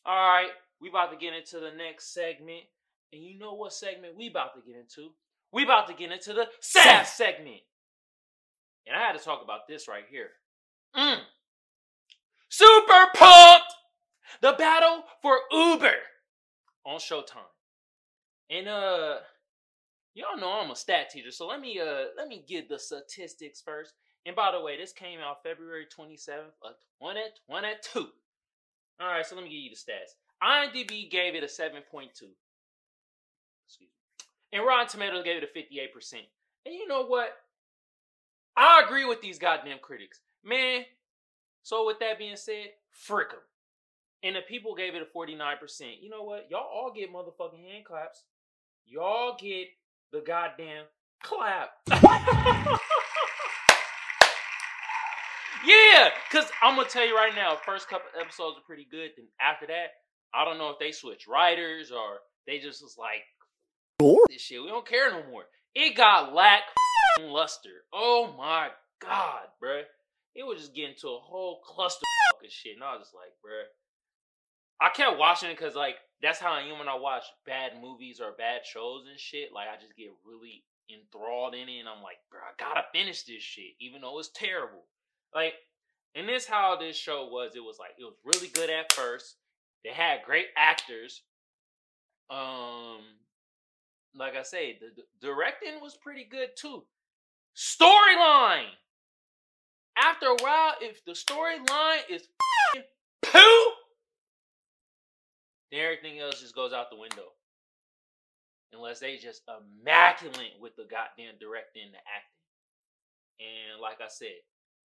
alright, 0.08 0.54
we 0.80 0.90
about 0.90 1.12
to 1.12 1.18
get 1.18 1.34
into 1.34 1.60
the 1.60 1.74
next 1.76 2.14
segment. 2.14 2.70
And 3.16 3.24
you 3.24 3.40
know 3.40 3.54
what 3.54 3.72
segment 3.72 4.18
we 4.18 4.28
about 4.28 4.54
to 4.56 4.62
get 4.62 4.78
into? 4.78 5.12
We 5.54 5.64
about 5.64 5.88
to 5.88 5.94
get 5.94 6.12
into 6.12 6.34
the 6.34 6.48
sad 6.60 7.04
segment. 7.04 7.62
And 8.86 8.96
I 8.96 9.00
had 9.00 9.18
to 9.18 9.24
talk 9.24 9.42
about 9.42 9.68
this 9.68 9.88
right 9.88 10.04
here. 10.10 10.32
Mm. 10.96 11.20
Super 12.50 13.08
pumped! 13.16 13.74
The 14.42 14.54
battle 14.58 15.04
for 15.22 15.38
Uber 15.52 15.96
on 16.86 17.00
Showtime. 17.00 17.52
And 18.50 18.68
uh 18.68 19.16
y'all 20.14 20.38
know 20.38 20.60
I'm 20.62 20.72
a 20.72 20.76
stat 20.76 21.10
teacher, 21.10 21.32
so 21.32 21.48
let 21.48 21.62
me 21.62 21.80
uh 21.80 22.06
let 22.18 22.28
me 22.28 22.44
get 22.48 22.68
the 22.68 22.78
statistics 22.78 23.62
first. 23.62 23.94
And 24.26 24.36
by 24.36 24.52
the 24.52 24.62
way, 24.62 24.78
this 24.78 24.92
came 24.92 25.20
out 25.20 25.44
February 25.44 25.86
27th 25.86 26.58
of 26.64 26.76
2022. 27.02 28.08
Alright, 29.02 29.26
so 29.26 29.36
let 29.36 29.44
me 29.44 29.50
give 29.50 29.60
you 29.60 29.70
the 29.70 29.76
stats. 29.76 30.16
IMDb 30.44 31.10
gave 31.10 31.36
it 31.36 31.44
a 31.44 31.48
7.2. 31.48 32.10
And 34.56 34.66
Rotten 34.66 34.88
Tomatoes 34.88 35.26
gave 35.26 35.44
it 35.44 35.50
a 35.54 35.60
58%. 35.60 36.14
And 36.66 36.74
you 36.74 36.88
know 36.88 37.06
what? 37.06 37.28
I 38.56 38.82
agree 38.86 39.04
with 39.04 39.22
these 39.22 39.38
goddamn 39.38 39.80
critics. 39.82 40.22
Man, 40.46 40.86
so 41.62 41.86
with 41.86 42.00
that 42.00 42.18
being 42.18 42.38
said, 42.38 42.68
frick 42.90 43.32
them. 43.32 43.40
And 44.24 44.38
the 44.38 44.42
people 44.48 44.74
gave 44.74 44.96
it 44.96 45.02
a 45.02 45.18
49%. 45.18 46.02
You 46.02 46.10
know 46.10 46.24
what? 46.24 46.48
Y'all 46.50 46.62
all 46.62 46.94
get 46.96 47.12
motherfucking 47.14 47.70
hand 47.70 47.84
claps. 47.84 48.24
Y'all 48.86 49.36
get 49.38 49.68
the 50.14 50.22
goddamn 50.22 50.86
clap. 51.22 51.72
yeah, 55.68 56.12
because 56.32 56.50
I'm 56.62 56.76
going 56.76 56.88
to 56.88 56.94
tell 56.94 57.06
you 57.06 57.14
right 57.14 57.36
now, 57.36 57.58
first 57.66 57.90
couple 57.90 58.08
episodes 58.18 58.58
are 58.58 58.66
pretty 58.66 58.88
good. 58.90 59.12
Then 59.18 59.26
after 59.42 59.68
that, 59.68 59.96
I 60.34 60.46
don't 60.46 60.58
know 60.58 60.70
if 60.70 60.80
they 60.80 60.94
switch 60.94 61.28
writers 61.28 61.92
or 61.92 62.20
they 62.48 62.60
just 62.60 62.82
was 62.82 62.96
like, 62.98 63.24
this 64.00 64.42
shit, 64.42 64.62
we 64.62 64.68
don't 64.68 64.88
care 64.88 65.12
no 65.12 65.24
more. 65.32 65.46
It 65.74 65.96
got 65.96 66.34
lack 66.34 66.64
luster. 67.22 67.84
Oh 67.94 68.34
my 68.38 68.70
god, 69.02 69.48
bruh. 69.64 69.84
It 70.36 70.46
was 70.46 70.60
just 70.60 70.76
getting 70.76 70.96
to 71.02 71.08
a 71.08 71.20
whole 71.20 71.62
cluster 71.66 72.04
of 72.44 72.52
shit. 72.52 72.76
And 72.76 72.84
I 72.84 72.94
was 72.94 73.04
just 73.04 73.16
like, 73.16 73.32
bruh. 73.46 73.66
I 74.82 74.90
kept 74.90 75.18
watching 75.18 75.50
it 75.50 75.58
because, 75.58 75.76
like, 75.76 75.96
that's 76.22 76.40
how 76.40 76.52
I 76.52 76.62
am 76.62 76.80
when 76.80 76.90
I 76.90 76.96
watch 76.96 77.24
bad 77.46 77.74
movies 77.82 78.20
or 78.20 78.34
bad 78.38 78.66
shows 78.66 79.06
and 79.10 79.20
shit. 79.20 79.54
Like, 79.54 79.68
I 79.70 79.80
just 79.80 79.96
get 79.96 80.10
really 80.26 80.66
enthralled 80.92 81.54
in 81.54 81.70
it. 81.70 81.80
And 81.80 81.88
I'm 81.88 82.04
like, 82.04 82.18
bro, 82.30 82.42
I 82.42 82.52
gotta 82.60 82.84
finish 82.94 83.24
this 83.24 83.42
shit, 83.42 83.80
even 83.80 84.02
though 84.02 84.20
it's 84.20 84.32
terrible. 84.36 84.84
Like, 85.34 85.54
and 86.16 86.28
this 86.28 86.46
how 86.46 86.76
this 86.76 86.98
show 86.98 87.28
was. 87.32 87.54
It 87.56 87.64
was 87.64 87.78
like, 87.80 87.92
it 87.98 88.04
was 88.04 88.16
really 88.26 88.50
good 88.50 88.70
at 88.70 88.92
first. 88.92 89.36
They 89.84 89.92
had 89.92 90.24
great 90.26 90.48
actors. 90.58 91.22
Um, 92.30 93.00
like 94.18 94.36
I 94.36 94.44
say, 94.44 94.78
the, 94.80 95.04
directing 95.22 95.82
was 95.82 95.96
pretty 95.96 96.26
good 96.30 96.50
too. 96.58 96.84
Storyline. 97.56 98.70
After 99.98 100.28
a 100.28 100.36
while, 100.42 100.74
if 100.82 101.04
the 101.06 101.14
storyline 101.14 102.02
is 102.10 102.28
poo, 103.24 103.72
then 105.72 105.80
everything 105.80 106.20
else 106.20 106.42
just 106.42 106.56
goes 106.56 106.74
out 106.74 106.90
the 106.90 106.98
window. 106.98 107.32
Unless 108.74 109.00
they 109.00 109.16
just 109.16 109.42
immaculate 109.48 110.60
with 110.60 110.76
the 110.76 110.84
goddamn 110.84 111.36
directing 111.40 111.84
and 111.84 111.94
the 111.94 111.98
acting. 111.98 112.36
And 113.40 113.82
like 113.82 114.02
I 114.02 114.10
said, 114.10 114.36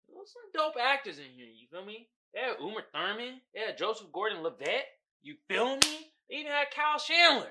there's 0.09 0.33
some 0.33 0.51
dope 0.55 0.77
actors 0.81 1.19
in 1.19 1.25
here. 1.35 1.47
You 1.47 1.67
feel 1.71 1.85
me? 1.85 2.09
They 2.33 2.41
had 2.41 2.61
Uma 2.61 2.83
Thurman. 2.93 3.41
They 3.53 3.61
had 3.61 3.79
Joseph 3.79 4.13
Gordon-Levitt. 4.13 4.85
You 5.23 5.35
feel 5.49 5.75
me? 5.75 6.13
They 6.29 6.37
even 6.37 6.53
had 6.53 6.71
Kyle 6.75 7.01
Chandler. 7.01 7.51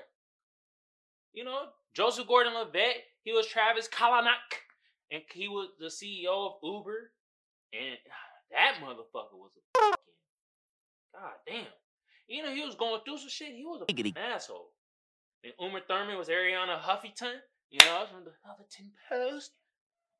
You 1.32 1.44
know, 1.44 1.68
Joseph 1.94 2.26
Gordon-Levitt. 2.26 3.04
He 3.22 3.32
was 3.32 3.46
Travis 3.46 3.88
Kalanick, 3.88 4.64
and 5.10 5.22
he 5.32 5.48
was 5.48 5.68
the 5.78 5.86
CEO 5.86 6.46
of 6.46 6.52
Uber. 6.62 7.12
And 7.72 7.98
that 8.50 8.76
motherfucker 8.82 9.38
was 9.38 9.52
a 9.56 9.78
fucking 9.78 9.94
god 11.14 11.32
damn. 11.46 11.66
You 12.28 12.44
know, 12.44 12.52
he 12.54 12.64
was 12.64 12.74
going 12.74 13.00
through 13.04 13.18
some 13.18 13.28
shit. 13.28 13.54
He 13.54 13.64
was 13.64 13.82
a 13.82 13.86
fucking 13.86 14.14
asshole. 14.16 14.70
And 15.44 15.52
Uma 15.60 15.80
Thurman 15.86 16.18
was 16.18 16.28
Arianna 16.28 16.80
Huffington. 16.80 17.34
You 17.70 17.78
know, 17.80 18.04
from 18.10 18.24
the 18.24 18.32
Huffington 18.46 18.90
Post. 19.08 19.52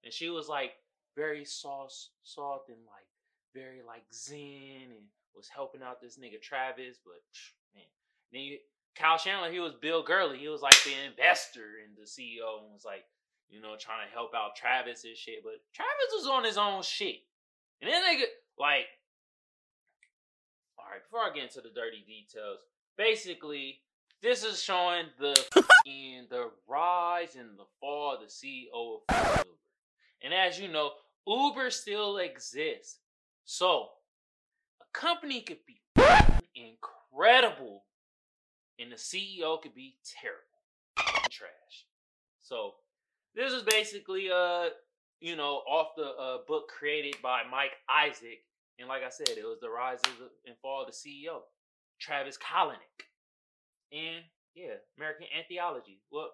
And 0.04 0.12
she 0.12 0.30
was 0.30 0.48
like 0.48 0.72
very 1.16 1.44
soft, 1.44 2.10
soft 2.22 2.68
and 2.68 2.78
like 2.86 3.06
very 3.54 3.82
like 3.86 4.04
zen 4.14 4.90
and 4.90 5.06
was 5.34 5.48
helping 5.48 5.82
out 5.82 6.00
this 6.00 6.18
nigga 6.18 6.40
Travis. 6.40 6.98
But 7.04 7.20
man, 7.74 7.84
then 8.32 8.42
you 8.42 8.58
Kyle 9.00 9.18
Chandler, 9.18 9.50
he 9.50 9.60
was 9.60 9.72
Bill 9.80 10.02
Gurley. 10.02 10.36
He 10.36 10.48
was 10.48 10.60
like 10.60 10.76
the 10.84 10.92
investor 11.08 11.80
and 11.82 11.96
the 11.96 12.04
CEO 12.04 12.60
and 12.62 12.72
was 12.72 12.84
like, 12.84 13.04
you 13.48 13.60
know, 13.60 13.74
trying 13.80 14.06
to 14.06 14.12
help 14.12 14.32
out 14.34 14.56
Travis 14.56 15.04
and 15.04 15.16
shit. 15.16 15.42
But 15.42 15.54
Travis 15.72 16.12
was 16.12 16.26
on 16.26 16.44
his 16.44 16.58
own 16.58 16.82
shit. 16.82 17.16
And 17.80 17.90
then 17.90 18.02
they 18.04 18.18
get 18.18 18.28
like, 18.58 18.84
all 20.78 20.84
right, 20.90 21.02
before 21.02 21.20
I 21.20 21.32
get 21.34 21.44
into 21.44 21.62
the 21.62 21.74
dirty 21.74 22.04
details, 22.06 22.58
basically, 22.98 23.80
this 24.22 24.44
is 24.44 24.62
showing 24.62 25.06
the 25.18 25.34
in 25.86 26.26
the 26.28 26.50
rise 26.68 27.36
and 27.36 27.58
the 27.58 27.64
fall 27.80 28.14
of 28.14 28.20
the 28.20 28.26
CEO 28.26 28.98
of 29.08 29.38
Uber. 29.38 29.48
And 30.22 30.34
as 30.34 30.60
you 30.60 30.68
know, 30.68 30.90
Uber 31.26 31.70
still 31.70 32.18
exists. 32.18 32.98
So, 33.46 33.88
a 34.82 34.84
company 34.92 35.40
could 35.40 35.64
be 35.66 35.80
incredible 36.54 37.84
and 38.80 38.90
the 38.90 38.96
CEO 38.96 39.60
could 39.60 39.74
be 39.74 39.96
terrible. 40.04 40.40
Trash. 41.30 41.86
So, 42.40 42.74
this 43.34 43.52
is 43.52 43.62
basically 43.62 44.30
uh 44.32 44.70
you 45.20 45.36
know, 45.36 45.62
off 45.68 45.88
the 45.96 46.06
uh, 46.06 46.38
book 46.48 46.68
created 46.68 47.16
by 47.22 47.42
Mike 47.50 47.72
Isaac. 47.88 48.42
And 48.78 48.88
like 48.88 49.02
I 49.02 49.10
said, 49.10 49.28
it 49.28 49.44
was 49.44 49.58
the 49.60 49.68
rise 49.68 49.98
and 50.46 50.56
fall 50.62 50.82
of 50.82 50.88
the 50.88 50.92
CEO, 50.92 51.40
Travis 52.00 52.38
Kalanick. 52.38 53.04
And 53.92 54.24
Yeah, 54.54 54.74
American 54.96 55.26
Anthology. 55.38 56.00
Well, 56.10 56.30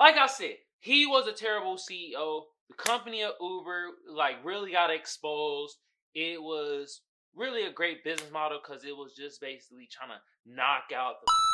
like 0.00 0.16
I 0.16 0.26
said, 0.26 0.56
he 0.80 1.06
was 1.06 1.28
a 1.28 1.32
terrible 1.32 1.76
CEO. 1.76 2.42
The 2.68 2.74
company 2.76 3.22
of 3.22 3.32
Uber 3.40 3.86
like 4.10 4.44
really 4.44 4.72
got 4.72 4.90
exposed. 4.90 5.76
It 6.14 6.42
was 6.42 7.02
really 7.34 7.64
a 7.64 7.72
great 7.72 8.02
business 8.02 8.32
model 8.32 8.58
because 8.62 8.84
it 8.84 8.96
was 8.96 9.14
just 9.14 9.40
basically 9.40 9.88
trying 9.90 10.10
to 10.10 10.20
knock 10.44 10.90
out 10.94 11.20
the 11.20 11.47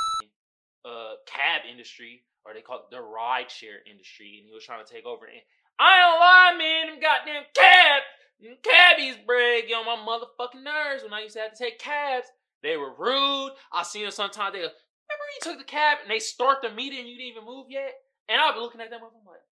uh, 0.84 1.16
cab 1.26 1.62
industry, 1.70 2.22
or 2.44 2.54
they 2.54 2.60
call 2.60 2.78
it 2.78 2.90
the 2.90 3.00
ride 3.00 3.50
share 3.50 3.80
industry, 3.90 4.36
and 4.38 4.46
he 4.46 4.52
was 4.52 4.64
trying 4.64 4.84
to 4.84 4.90
take 4.90 5.06
over. 5.06 5.26
And 5.26 5.40
I 5.78 5.98
don't 5.98 6.20
lie, 6.20 6.54
man, 6.58 6.86
them 6.92 7.00
goddamn 7.00 7.44
cab, 7.54 8.02
them 8.40 8.56
cabbies, 8.62 9.16
get 9.26 9.76
on 9.76 9.86
my 9.86 9.98
motherfucking 10.04 10.62
nerves 10.62 11.02
when 11.02 11.12
I 11.12 11.22
used 11.22 11.34
to 11.34 11.40
have 11.40 11.52
to 11.52 11.58
take 11.58 11.78
cabs. 11.78 12.26
They 12.62 12.76
were 12.76 12.92
rude. 12.96 13.52
I 13.72 13.82
seen 13.82 14.02
them 14.02 14.10
sometimes. 14.10 14.54
They 14.54 14.60
go, 14.60 14.68
remember 14.72 15.28
you 15.36 15.42
took 15.42 15.58
the 15.58 15.64
cab 15.64 15.98
and 16.02 16.10
they 16.10 16.18
start 16.18 16.62
the 16.62 16.70
meeting 16.70 17.00
and 17.00 17.08
you 17.08 17.16
didn't 17.16 17.36
even 17.36 17.44
move 17.44 17.66
yet? 17.68 17.92
And 18.28 18.40
I'll 18.40 18.54
be 18.54 18.60
looking 18.60 18.80
at 18.80 18.88
them 18.90 19.00
I'm 19.04 19.26
like, 19.26 19.44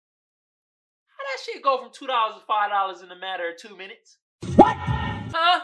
how 1.12 1.24
that 1.24 1.42
shit 1.44 1.62
go 1.62 1.78
from 1.78 1.90
two 1.92 2.06
dollars 2.06 2.40
to 2.40 2.46
five 2.46 2.70
dollars 2.70 3.02
in 3.02 3.10
a 3.10 3.16
matter 3.16 3.50
of 3.50 3.58
two 3.58 3.76
minutes? 3.76 4.16
What? 4.56 4.76
Huh? 4.76 5.60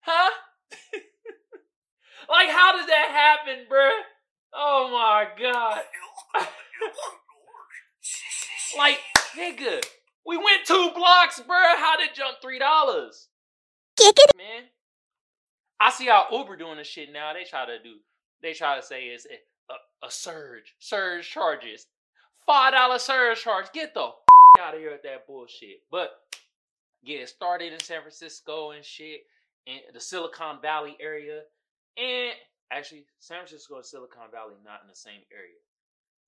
Huh? 0.00 0.30
like 2.28 2.50
how 2.50 2.76
did 2.76 2.88
that 2.88 3.08
happen, 3.10 3.66
bruh? 3.70 3.90
Oh 4.54 4.88
my 4.92 5.26
god. 5.40 5.80
like, 8.78 8.98
nigga, 9.36 9.84
we 10.26 10.36
went 10.36 10.64
two 10.66 10.90
blocks, 10.94 11.40
bruh. 11.40 11.76
How 11.76 11.96
did 11.98 12.10
it 12.10 12.14
jump 12.14 12.38
three 12.40 12.58
dollars? 12.58 13.28
Man. 14.36 14.64
I 15.80 15.90
see 15.90 16.06
how 16.06 16.26
Uber 16.30 16.56
doing 16.56 16.78
this 16.78 16.86
shit 16.86 17.12
now. 17.12 17.32
They 17.32 17.44
try 17.44 17.66
to 17.66 17.82
do 17.82 17.96
they 18.42 18.52
try 18.52 18.76
to 18.78 18.82
say 18.84 19.04
it's 19.06 19.26
a, 19.26 19.72
a, 19.72 20.06
a 20.06 20.10
surge, 20.10 20.74
surge 20.78 21.28
charges, 21.28 21.86
five 22.46 22.72
dollar 22.72 22.98
surge 22.98 23.40
charge. 23.42 23.66
Get 23.72 23.94
the 23.94 24.04
f- 24.04 24.14
out 24.60 24.74
of 24.74 24.80
here 24.80 24.92
with 24.92 25.02
that 25.02 25.26
bullshit. 25.26 25.78
But 25.90 26.10
yeah, 27.02 27.18
it 27.20 27.28
started 27.28 27.72
in 27.72 27.80
San 27.80 28.00
Francisco 28.00 28.70
and 28.70 28.84
shit, 28.84 29.22
in 29.66 29.78
the 29.92 30.00
Silicon 30.00 30.58
Valley 30.62 30.96
area, 31.00 31.42
and 31.96 32.32
actually 32.70 33.04
San 33.18 33.38
Francisco 33.38 33.76
and 33.76 33.84
Silicon 33.84 34.30
Valley 34.32 34.54
not 34.64 34.82
in 34.82 34.88
the 34.88 34.96
same 34.96 35.22
area. 35.32 35.60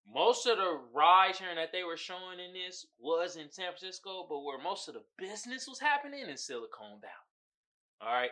Most 0.08 0.46
of 0.46 0.58
the 0.58 0.78
ride 0.94 1.34
sharing 1.34 1.56
that 1.56 1.72
they 1.72 1.82
were 1.82 1.96
showing 1.96 2.38
in 2.38 2.52
this 2.52 2.86
was 2.98 3.36
in 3.36 3.50
San 3.50 3.72
Francisco, 3.72 4.26
but 4.28 4.44
where 4.44 4.62
most 4.62 4.86
of 4.88 4.94
the 4.94 5.02
business 5.18 5.66
was 5.66 5.80
happening 5.80 6.28
in 6.28 6.36
Silicon 6.36 7.00
Valley. 7.00 7.26
All 8.00 8.12
right, 8.12 8.30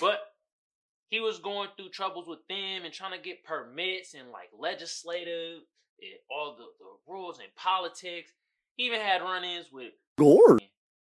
but 0.00 0.18
he 1.10 1.20
was 1.20 1.38
going 1.38 1.68
through 1.76 1.90
troubles 1.90 2.26
with 2.26 2.40
them 2.48 2.84
and 2.84 2.92
trying 2.92 3.12
to 3.12 3.22
get 3.22 3.44
permits 3.44 4.14
and 4.14 4.30
like 4.30 4.50
legislative 4.58 5.60
and 6.00 6.18
all 6.30 6.56
the, 6.56 6.64
the 6.64 7.12
rules 7.12 7.38
and 7.38 7.54
politics. 7.54 8.32
He 8.76 8.86
even 8.86 9.00
had 9.00 9.22
run-ins 9.22 9.70
with 9.70 9.92
Gore. 10.18 10.58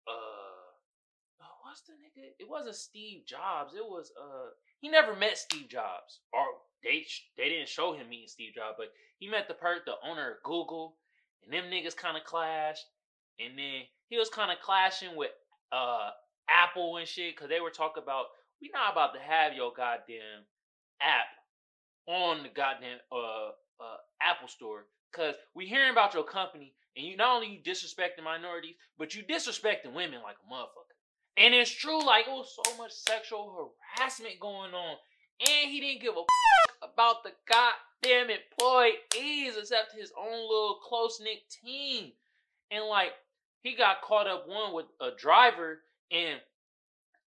uh 0.06 1.54
what's 1.62 1.82
the 1.82 1.94
nigga? 1.94 2.28
It 2.38 2.48
wasn't 2.48 2.76
Steve 2.76 3.24
Jobs. 3.26 3.74
It 3.74 3.84
was 3.84 4.12
uh 4.20 4.50
he 4.84 4.90
never 4.90 5.16
met 5.16 5.38
Steve 5.38 5.70
Jobs. 5.70 6.20
Or 6.30 6.44
they 6.82 7.06
they 7.38 7.48
didn't 7.48 7.70
show 7.70 7.94
him 7.94 8.10
meeting 8.10 8.28
Steve 8.28 8.52
Jobs, 8.54 8.76
but 8.76 8.92
he 9.18 9.26
met 9.26 9.48
the 9.48 9.54
per 9.54 9.80
the 9.86 9.94
owner 10.06 10.32
of 10.32 10.42
Google 10.42 10.96
and 11.42 11.50
them 11.50 11.72
niggas 11.72 11.96
kind 11.96 12.18
of 12.18 12.24
clashed. 12.24 12.84
And 13.40 13.58
then 13.58 13.88
he 14.08 14.18
was 14.18 14.28
kind 14.28 14.52
of 14.52 14.60
clashing 14.60 15.16
with 15.16 15.30
uh 15.72 16.10
Apple 16.50 16.98
and 16.98 17.08
shit 17.08 17.34
because 17.34 17.48
they 17.48 17.60
were 17.60 17.70
talking 17.70 18.02
about 18.02 18.26
we 18.60 18.70
not 18.74 18.92
about 18.92 19.14
to 19.14 19.20
have 19.20 19.54
your 19.54 19.72
goddamn 19.74 20.44
app 21.00 21.32
on 22.06 22.42
the 22.42 22.50
goddamn 22.50 22.98
uh 23.10 23.56
uh 23.80 23.96
Apple 24.20 24.48
store 24.48 24.84
because 25.10 25.34
we 25.54 25.64
hearing 25.64 25.92
about 25.92 26.12
your 26.12 26.24
company 26.24 26.74
and 26.94 27.06
you 27.06 27.16
not 27.16 27.36
only 27.36 27.48
you 27.48 27.60
disrespecting 27.60 28.22
minorities, 28.22 28.74
but 28.98 29.14
you 29.14 29.22
disrespecting 29.22 29.94
women 29.94 30.20
like 30.22 30.36
a 30.44 30.52
motherfucker. 30.52 30.83
And 31.36 31.52
it's 31.54 31.70
true, 31.70 32.04
like 32.04 32.26
it 32.26 32.30
was 32.30 32.56
so 32.64 32.76
much 32.76 32.92
sexual 32.92 33.72
harassment 33.98 34.38
going 34.38 34.72
on, 34.72 34.96
and 35.40 35.70
he 35.70 35.80
didn't 35.80 36.02
give 36.02 36.14
a 36.14 36.22
fuck 36.22 36.90
about 36.92 37.24
the 37.24 37.32
goddamn 37.48 38.30
employees 38.30 39.56
except 39.58 39.98
his 39.98 40.12
own 40.18 40.42
little 40.42 40.78
close 40.86 41.20
knit 41.20 41.38
team. 41.50 42.12
And 42.70 42.84
like 42.84 43.12
he 43.62 43.74
got 43.74 44.02
caught 44.02 44.28
up 44.28 44.46
one 44.48 44.72
with 44.74 44.86
a 45.00 45.10
driver, 45.18 45.80
and 46.12 46.40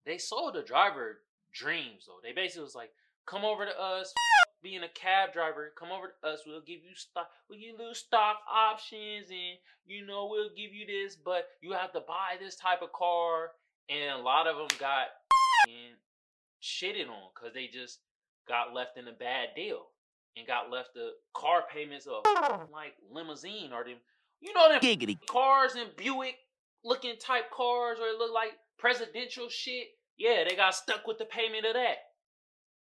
they 0.05 0.17
sold 0.17 0.53
the 0.53 0.61
driver 0.61 1.19
dreams 1.53 2.05
though. 2.07 2.19
They 2.23 2.31
basically 2.31 2.63
was 2.63 2.75
like, 2.75 2.91
come 3.25 3.43
over 3.43 3.65
to 3.65 3.79
us, 3.81 4.13
being 4.63 4.83
a 4.83 4.89
cab 4.89 5.33
driver, 5.33 5.73
come 5.77 5.89
over 5.91 6.13
to 6.21 6.29
us. 6.29 6.43
We'll 6.47 6.61
give 6.61 6.79
you 6.87 6.95
stock, 6.95 7.29
we'll 7.49 7.59
give 7.59 7.79
you 7.79 7.93
stock 7.93 8.37
options, 8.49 9.29
and 9.29 9.57
you 9.85 10.05
know 10.05 10.29
we'll 10.31 10.55
give 10.55 10.73
you 10.73 10.87
this, 10.87 11.17
but 11.17 11.49
you 11.61 11.73
have 11.73 11.91
to 11.91 11.99
buy 11.99 12.37
this 12.39 12.55
type 12.55 12.81
of 12.81 12.93
car. 12.93 13.51
And 13.89 14.19
a 14.19 14.21
lot 14.21 14.47
of 14.47 14.57
them 14.57 14.77
got 14.79 15.07
shitted 16.61 17.07
on 17.07 17.29
because 17.33 17.53
they 17.53 17.67
just 17.67 17.99
got 18.47 18.73
left 18.73 18.97
in 18.97 19.07
a 19.07 19.11
bad 19.13 19.49
deal 19.55 19.87
and 20.35 20.47
got 20.47 20.69
left 20.71 20.89
the 20.93 21.11
car 21.33 21.63
payments 21.73 22.07
of 22.07 22.23
like 22.71 22.93
limousine 23.11 23.71
or 23.73 23.83
them, 23.83 23.97
you 24.39 24.53
know 24.53 24.69
them 24.69 24.81
Giggity. 24.81 25.17
cars 25.27 25.75
and 25.75 25.95
Buick 25.95 26.35
looking 26.83 27.15
type 27.19 27.51
cars 27.51 27.97
or 27.99 28.07
it 28.07 28.19
look 28.19 28.33
like 28.33 28.51
presidential 28.77 29.49
shit. 29.49 29.87
Yeah, 30.17 30.43
they 30.47 30.55
got 30.55 30.75
stuck 30.75 31.05
with 31.07 31.17
the 31.17 31.25
payment 31.25 31.65
of 31.65 31.73
that. 31.73 31.97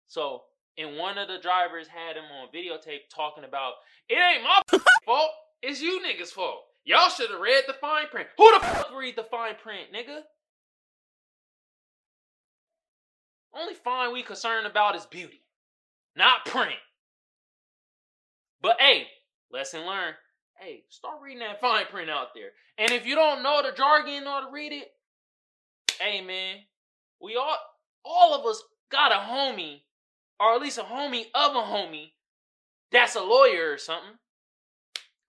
So, 0.07 0.43
and 0.77 0.97
one 0.97 1.17
of 1.17 1.27
the 1.27 1.37
drivers 1.39 1.87
had 1.87 2.15
him 2.15 2.23
on 2.41 2.47
videotape 2.53 3.09
talking 3.13 3.43
about 3.43 3.73
it 4.07 4.15
ain't 4.15 4.43
my 4.43 4.79
fault, 5.05 5.29
it's 5.61 5.81
you 5.81 6.01
niggas' 6.01 6.29
fault. 6.29 6.63
Y'all 6.85 7.09
should 7.09 7.29
have 7.29 7.39
read 7.39 7.63
the 7.67 7.73
fine 7.73 8.07
print. 8.07 8.27
Who 8.37 8.51
the 8.53 8.65
fuck 8.65 8.91
read 8.97 9.15
the 9.15 9.23
fine 9.23 9.55
print, 9.61 9.89
nigga? 9.93 10.21
Only 13.59 13.73
fine 13.73 14.13
we 14.13 14.23
concerned 14.23 14.67
about 14.67 14.95
is 14.95 15.05
beauty, 15.05 15.41
not 16.15 16.45
print. 16.45 16.79
But 18.61 18.77
hey, 18.79 19.07
lesson 19.51 19.85
learned. 19.85 20.15
Hey, 20.57 20.83
start 20.89 21.21
reading 21.21 21.39
that 21.39 21.59
fine 21.59 21.85
print 21.87 22.09
out 22.09 22.29
there. 22.33 22.51
And 22.77 22.91
if 22.91 23.05
you 23.05 23.15
don't 23.15 23.43
know 23.43 23.61
the 23.61 23.75
jargon 23.75 24.27
or 24.27 24.41
to 24.41 24.47
read 24.51 24.71
it, 24.71 24.87
hey 25.99 26.21
man, 26.21 26.57
we 27.21 27.35
all 27.35 27.57
all 28.05 28.33
of 28.33 28.45
us 28.45 28.63
got 28.89 29.11
a 29.11 29.15
homie, 29.15 29.81
or 30.39 30.55
at 30.55 30.61
least 30.61 30.77
a 30.77 30.83
homie 30.83 31.25
of 31.35 31.55
a 31.55 31.61
homie 31.61 32.11
that's 32.91 33.15
a 33.15 33.21
lawyer 33.21 33.71
or 33.71 33.77
something. 33.77 34.17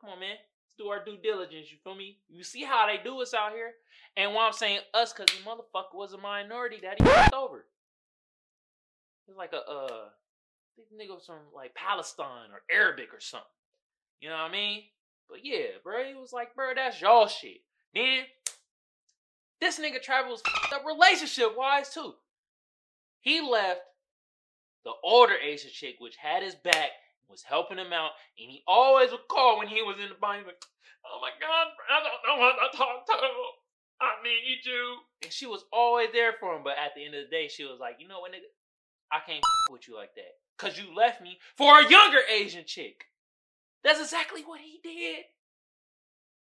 Come 0.00 0.10
on, 0.10 0.20
man. 0.20 0.30
Let's 0.30 0.76
do 0.78 0.88
our 0.88 1.04
due 1.04 1.18
diligence, 1.20 1.70
you 1.70 1.78
feel 1.82 1.94
me? 1.94 2.18
You 2.28 2.44
see 2.44 2.62
how 2.62 2.86
they 2.86 3.02
do 3.02 3.20
us 3.20 3.34
out 3.34 3.52
here? 3.52 3.72
And 4.16 4.34
why 4.34 4.46
I'm 4.46 4.52
saying 4.52 4.80
us, 4.94 5.12
cause 5.12 5.26
the 5.26 5.48
motherfucker 5.48 5.94
was 5.94 6.12
a 6.12 6.18
minority 6.18 6.78
that 6.82 7.00
he 7.00 7.06
fucked 7.06 7.34
over. 7.34 7.66
It's 9.30 9.38
like 9.38 9.52
a 9.52 9.62
uh 9.70 10.08
nigga 10.92 11.14
was 11.14 11.24
from 11.24 11.38
like 11.54 11.72
Palestine 11.76 12.50
or 12.50 12.62
Arabic 12.68 13.14
or 13.14 13.20
something. 13.20 13.46
You 14.20 14.28
know 14.28 14.34
what 14.34 14.50
I 14.50 14.52
mean? 14.52 14.82
But 15.28 15.44
yeah, 15.44 15.78
bro, 15.84 16.02
he 16.02 16.14
was 16.14 16.32
like, 16.32 16.52
bro, 16.56 16.72
that's 16.74 17.00
y'all 17.00 17.28
shit. 17.28 17.62
Then 17.94 18.24
this 19.60 19.78
nigga 19.78 20.02
travels 20.02 20.42
up 20.74 20.82
relationship 20.84 21.56
wise 21.56 21.94
too. 21.94 22.14
He 23.20 23.40
left 23.40 23.82
the 24.84 24.90
older 25.04 25.34
Asian 25.34 25.70
chick, 25.70 25.96
which 26.00 26.16
had 26.16 26.42
his 26.42 26.56
back, 26.56 26.90
was 27.28 27.42
helping 27.42 27.78
him 27.78 27.92
out, 27.92 28.10
and 28.36 28.50
he 28.50 28.64
always 28.66 29.12
would 29.12 29.28
call 29.30 29.58
when 29.58 29.68
he 29.68 29.80
was 29.82 29.96
in 30.02 30.08
the 30.08 30.16
bind, 30.20 30.44
like, 30.44 30.64
oh 31.06 31.20
my 31.22 31.30
god, 31.38 31.68
I 31.88 32.02
don't 32.02 32.26
know 32.26 32.42
how 32.42 32.66
to 32.66 32.76
talk 32.76 33.06
to 33.06 33.12
him. 33.12 33.36
I 34.00 34.10
need 34.24 34.64
you. 34.64 34.96
And 35.22 35.30
she 35.30 35.46
was 35.46 35.66
always 35.72 36.08
there 36.12 36.32
for 36.40 36.56
him, 36.56 36.64
but 36.64 36.78
at 36.78 36.96
the 36.96 37.04
end 37.04 37.14
of 37.14 37.26
the 37.26 37.30
day, 37.30 37.46
she 37.46 37.64
was 37.64 37.78
like, 37.78 37.96
you 38.00 38.08
know 38.08 38.18
what, 38.18 38.32
nigga? 38.32 38.50
I 39.12 39.18
can't 39.26 39.42
with 39.70 39.88
you 39.88 39.96
like 39.96 40.14
that. 40.14 40.34
Cause 40.58 40.78
you 40.78 40.94
left 40.94 41.22
me 41.22 41.38
for 41.56 41.80
a 41.80 41.88
younger 41.88 42.18
Asian 42.30 42.64
chick. 42.66 43.04
That's 43.82 44.00
exactly 44.00 44.42
what 44.42 44.60
he 44.60 44.78
did. 44.82 45.24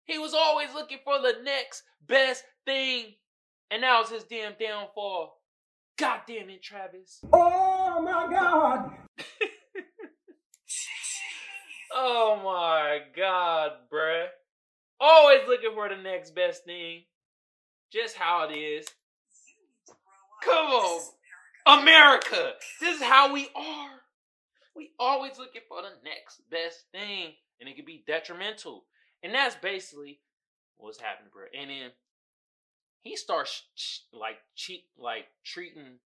He 0.05 0.19
was 0.19 0.35
always 0.35 0.75
looking 0.75 0.99
for 1.05 1.21
the 1.21 1.37
next 1.45 1.85
best 2.07 2.43
thing. 2.67 3.15
And 3.71 3.83
now 3.83 4.01
it's 4.01 4.11
his 4.11 4.25
damn 4.25 4.55
downfall. 4.59 5.39
God 5.97 6.21
damn 6.27 6.51
it, 6.51 6.63
Travis. 6.63 7.21
Oh 7.33 8.03
my 8.03 8.29
god! 8.31 8.93
Oh 11.93 12.41
my 12.45 13.01
god, 13.17 13.73
bruh. 13.93 14.27
Always 15.01 15.41
looking 15.49 15.73
for 15.75 15.89
the 15.89 15.97
next 15.97 16.35
best 16.35 16.65
thing. 16.65 17.03
Just 17.93 18.17
how 18.17 18.49
it 18.49 18.55
is. 18.55 18.87
Come 20.45 20.67
on. 20.67 21.01
America. 21.67 22.53
This 22.81 22.97
is 22.97 23.03
how 23.03 23.33
we 23.33 23.49
are. 23.55 24.01
We 24.75 24.91
always 24.99 25.39
looking 25.39 25.63
for 25.69 25.83
the 25.83 25.91
next 26.05 26.43
best 26.51 26.85
thing. 26.93 27.35
And 27.61 27.69
it 27.69 27.77
can 27.77 27.85
be 27.85 28.05
detrimental. 28.07 28.85
And 29.23 29.35
that's 29.35 29.57
basically 29.57 30.21
what's 30.79 31.01
happening, 31.01 31.31
bro. 31.33 31.45
And 31.59 31.71
then 31.71 31.91
he 33.03 33.17
starts 33.17 33.65
like 34.13 34.39
cheat 34.55 34.85
like 34.99 35.27
treating 35.45 35.99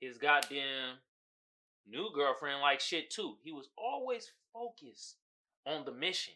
his 0.00 0.18
goddamn 0.18 0.98
new 1.86 2.10
girlfriend 2.14 2.60
like 2.60 2.80
shit 2.80 3.10
too. 3.10 3.36
He 3.42 3.52
was 3.52 3.68
always 3.76 4.30
focused 4.52 5.16
on 5.66 5.84
the 5.84 5.92
mission. 5.92 6.34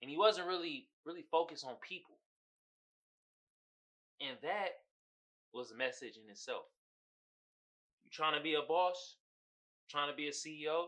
And 0.00 0.10
he 0.10 0.16
wasn't 0.16 0.46
really 0.46 0.88
really 1.04 1.24
focused 1.30 1.64
on 1.64 1.74
people. 1.86 2.16
And 4.20 4.36
that 4.42 4.68
was 5.52 5.70
a 5.70 5.76
message 5.76 6.18
in 6.22 6.30
itself. 6.30 6.64
You 8.08 8.24
trying 8.24 8.38
to 8.38 8.42
be 8.42 8.54
a 8.54 8.62
boss, 8.66 9.16
trying 9.90 10.10
to 10.10 10.16
be 10.16 10.28
a 10.28 10.30
CEO, 10.30 10.86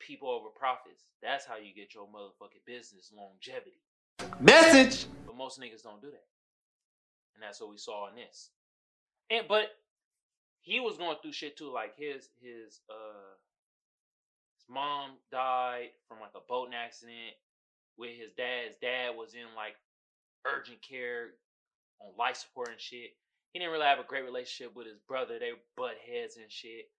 people 0.00 0.28
over 0.28 0.48
profits. 0.48 1.04
That's 1.22 1.46
how 1.46 1.56
you 1.56 1.72
get 1.72 1.94
your 1.94 2.06
motherfucking 2.06 2.66
business 2.66 3.12
longevity. 3.16 3.78
Message. 4.40 5.06
But 5.24 5.36
most 5.36 5.60
niggas 5.60 5.84
don't 5.84 6.02
do 6.02 6.10
that. 6.10 6.26
And 7.34 7.42
that's 7.42 7.60
what 7.60 7.70
we 7.70 7.78
saw 7.78 8.08
in 8.08 8.16
this. 8.16 8.50
And 9.30 9.46
but 9.46 9.66
he 10.62 10.80
was 10.80 10.96
going 10.96 11.16
through 11.22 11.32
shit 11.32 11.56
too. 11.56 11.72
Like 11.72 11.96
his 11.96 12.30
his 12.42 12.80
uh 12.90 13.38
his 14.56 14.66
mom 14.68 15.10
died 15.30 15.90
from 16.08 16.18
like 16.18 16.34
a 16.34 16.42
boating 16.48 16.74
accident 16.74 17.38
with 17.96 18.10
his 18.18 18.32
dad. 18.32 18.66
His 18.66 18.76
dad 18.82 19.10
was 19.16 19.34
in 19.34 19.46
like 19.54 19.76
urgent 20.44 20.82
care 20.82 21.34
on 22.00 22.10
life 22.18 22.36
support 22.36 22.70
and 22.70 22.80
shit. 22.80 23.14
He 23.54 23.60
didn't 23.60 23.72
really 23.72 23.86
have 23.86 24.00
a 24.00 24.04
great 24.04 24.24
relationship 24.24 24.74
with 24.74 24.88
his 24.88 24.98
brother. 25.06 25.38
They 25.38 25.52
butt 25.76 25.94
heads 26.04 26.36
and 26.36 26.50
shit. 26.50 26.90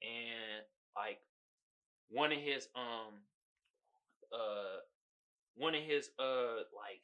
And 0.00 0.62
like 0.94 1.18
one 2.08 2.30
of 2.30 2.38
his 2.38 2.68
um 2.76 3.18
uh 4.32 4.78
one 5.56 5.74
of 5.74 5.82
his 5.82 6.10
uh 6.20 6.62
like 6.70 7.02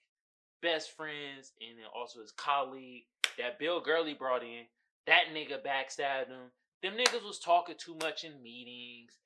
best 0.63 0.97
friends 0.97 1.53
and 1.61 1.77
then 1.77 1.87
also 1.93 2.21
his 2.21 2.31
colleague 2.31 3.03
that 3.37 3.59
Bill 3.59 3.81
Gurley 3.81 4.15
brought 4.15 4.45
in, 4.45 4.63
that 5.09 5.25
nigga 5.35 5.59
backstabbed 5.61 6.29
him. 6.29 6.53
Them 6.81 6.93
niggas 6.95 7.25
was 7.25 7.41
talking 7.41 7.75
too 7.77 7.97
much 8.01 8.23
in 8.23 8.41
meetings. 8.41 9.19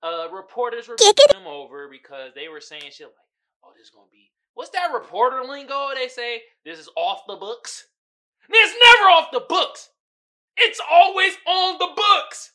Uh 0.00 0.28
reporters 0.32 0.86
were 0.86 0.94
putting 0.94 1.40
them 1.40 1.48
over 1.48 1.88
because 1.90 2.30
they 2.36 2.46
were 2.46 2.60
saying 2.60 2.92
shit 2.92 3.08
like, 3.08 3.16
oh, 3.64 3.72
this 3.76 3.86
is 3.86 3.90
gonna 3.90 4.06
be 4.12 4.30
what's 4.54 4.70
that 4.70 4.92
reporter 4.94 5.42
lingo 5.42 5.88
they 5.92 6.06
say? 6.06 6.42
This 6.64 6.78
is 6.78 6.88
off 6.96 7.22
the 7.26 7.34
books. 7.34 7.88
It's 8.50 8.74
never 8.82 9.10
off 9.10 9.30
the 9.32 9.40
books. 9.48 9.90
It's 10.56 10.80
always 10.90 11.32
on 11.46 11.78
the 11.78 11.88
books. 11.96 12.52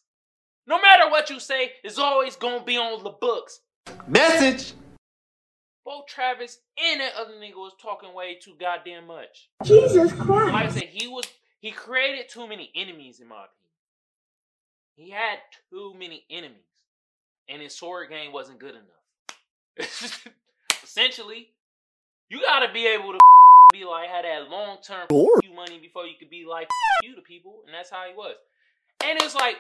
No 0.68 0.80
matter 0.82 1.10
what 1.10 1.30
you 1.30 1.40
say, 1.40 1.72
it's 1.84 1.98
always 1.98 2.36
gonna 2.36 2.64
be 2.64 2.78
on 2.78 3.04
the 3.04 3.10
books. 3.10 3.62
Message. 4.08 4.74
Both 5.84 6.06
Travis 6.08 6.60
and 6.78 7.02
that 7.02 7.14
other 7.20 7.34
nigga 7.34 7.56
was 7.56 7.74
talking 7.82 8.14
way 8.14 8.36
too 8.36 8.54
goddamn 8.60 9.08
much. 9.08 9.50
Jesus 9.64 10.12
Like 10.14 10.20
I 10.20 10.24
Christ. 10.52 10.74
said, 10.76 10.84
he 10.90 11.08
was 11.08 11.26
he 11.60 11.72
created 11.72 12.30
too 12.30 12.48
many 12.48 12.72
enemies 12.76 13.20
in 13.20 13.28
my 13.28 13.36
opinion. 13.46 13.56
He 14.96 15.10
had 15.10 15.40
too 15.72 15.94
many 15.98 16.24
enemies, 16.30 16.58
and 17.48 17.62
his 17.62 17.76
sword 17.76 18.10
game 18.10 18.32
wasn't 18.32 18.60
good 18.60 18.76
enough. 18.76 19.80
Essentially, 20.84 21.50
you 22.30 22.42
gotta 22.42 22.72
be 22.72 22.86
able 22.88 23.14
to 23.14 23.20
be 23.72 23.86
like 23.86 24.10
had 24.10 24.26
that 24.26 24.50
long 24.50 24.78
term 24.82 25.06
you 25.12 25.54
money 25.56 25.80
before 25.80 26.06
you 26.06 26.14
could 26.18 26.30
be 26.30 26.46
like 26.50 26.68
you 27.04 27.16
to 27.16 27.22
people, 27.22 27.62
and 27.66 27.74
that's 27.74 27.90
how 27.90 28.06
he 28.08 28.16
was. 28.16 28.36
And 29.04 29.22
it's 29.22 29.36
like 29.36 29.56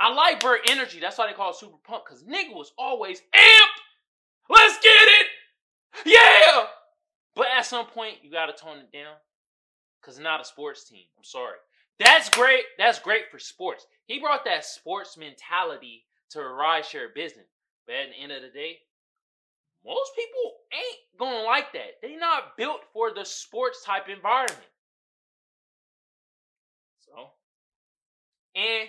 I 0.00 0.12
like 0.12 0.40
Burt 0.40 0.60
energy. 0.68 1.00
That's 1.00 1.16
why 1.16 1.28
they 1.28 1.34
call 1.34 1.50
it 1.50 1.56
Super 1.56 1.78
Pumped, 1.84 2.08
cause 2.08 2.22
nigga 2.24 2.54
was 2.54 2.72
always 2.78 3.20
amped. 3.34 3.80
Let's 4.50 4.78
get 4.82 4.90
it, 4.90 5.26
yeah. 6.06 6.64
But 7.34 7.46
at 7.56 7.66
some 7.66 7.86
point, 7.86 8.18
you 8.22 8.30
gotta 8.30 8.52
tone 8.52 8.78
it 8.78 8.92
down, 8.92 9.14
cause 10.02 10.18
not 10.18 10.40
a 10.40 10.44
sports 10.44 10.88
team. 10.88 11.04
I'm 11.16 11.24
sorry. 11.24 11.56
That's 12.00 12.28
great. 12.28 12.64
That's 12.76 12.98
great 12.98 13.30
for 13.30 13.38
sports. 13.38 13.86
He 14.06 14.18
brought 14.18 14.44
that 14.44 14.64
sports 14.64 15.16
mentality 15.16 16.04
to 16.30 16.40
a 16.40 16.42
rideshare 16.42 17.14
business. 17.14 17.46
But 17.86 17.96
at 17.96 18.08
the 18.10 18.22
end 18.22 18.32
of 18.32 18.42
the 18.42 18.48
day, 18.48 18.78
most 19.84 20.12
people 20.16 20.52
ain't 20.72 21.18
gonna 21.18 21.44
like 21.44 21.72
that. 21.72 22.00
They 22.02 22.16
not 22.16 22.56
built 22.56 22.80
for 22.92 23.12
the 23.12 23.24
sports 23.24 23.84
type 23.84 24.08
environment. 24.08 24.70
So, 27.00 27.12
and 28.54 28.88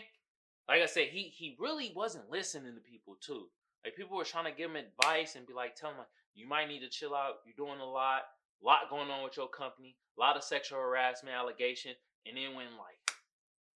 like 0.70 0.82
I 0.82 0.86
said, 0.86 1.08
he 1.08 1.24
he 1.36 1.58
really 1.60 1.92
wasn't 1.96 2.30
listening 2.32 2.76
to 2.76 2.82
people 2.82 3.18
too. 3.20 3.48
Like 3.84 3.96
people 3.96 4.18
were 4.18 4.24
trying 4.24 4.46
to 4.46 4.58
give 4.58 4.72
him 4.72 4.78
advice 4.78 5.36
and 5.36 5.46
be 5.46 5.54
like, 5.54 5.76
tell 5.76 5.92
him 5.92 5.98
like, 6.00 6.08
you 6.34 6.48
might 6.48 6.68
need 6.68 6.80
to 6.80 6.90
chill 6.90 7.14
out. 7.14 7.36
You're 7.46 7.68
doing 7.68 7.80
a 7.80 7.86
lot, 7.86 8.24
a 8.62 8.66
lot 8.66 8.90
going 8.90 9.12
on 9.12 9.24
with 9.24 9.38
your 9.38 9.48
company, 9.48 9.96
a 10.18 10.20
lot 10.20 10.38
of 10.38 10.44
sexual 10.44 10.80
harassment 10.80 11.36
allegation. 11.36 11.92
And 12.26 12.36
then 12.38 12.56
when 12.56 12.68
like 12.78 12.98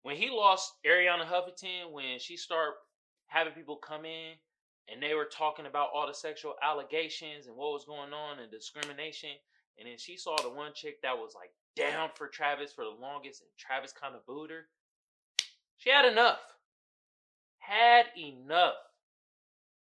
when 0.03 0.17
he 0.17 0.31
lost 0.31 0.75
Arianna 0.87 1.25
Huffington, 1.25 1.91
when 1.91 2.19
she 2.19 2.37
started 2.37 2.75
having 3.27 3.55
people 3.55 3.77
come 3.77 4.05
in 4.05 4.35
and 4.89 5.03
they 5.03 5.15
were 5.15 5.25
talking 5.25 5.67
about 5.67 5.91
all 5.95 6.07
the 6.07 6.15
sexual 6.15 6.55
allegations 6.63 7.47
and 7.47 7.57
what 7.57 7.73
was 7.73 7.85
going 7.85 8.13
on 8.13 8.39
and 8.39 8.51
discrimination. 8.51 9.31
And 9.79 9.89
then 9.89 9.99
she 9.99 10.17
saw 10.17 10.37
the 10.37 10.49
one 10.49 10.73
chick 10.75 11.03
that 11.03 11.17
was 11.17 11.35
like 11.35 11.51
down 11.75 12.11
for 12.15 12.29
Travis 12.29 12.73
for 12.73 12.85
the 12.85 12.97
longest, 13.01 13.43
and 13.43 13.51
Travis 13.59 13.93
kind 13.93 14.15
of 14.15 14.25
booed 14.27 14.51
her. 14.51 14.67
She 15.77 15.91
had 15.91 16.05
enough. 16.05 16.41
Had 17.59 18.07
enough. 18.17 18.75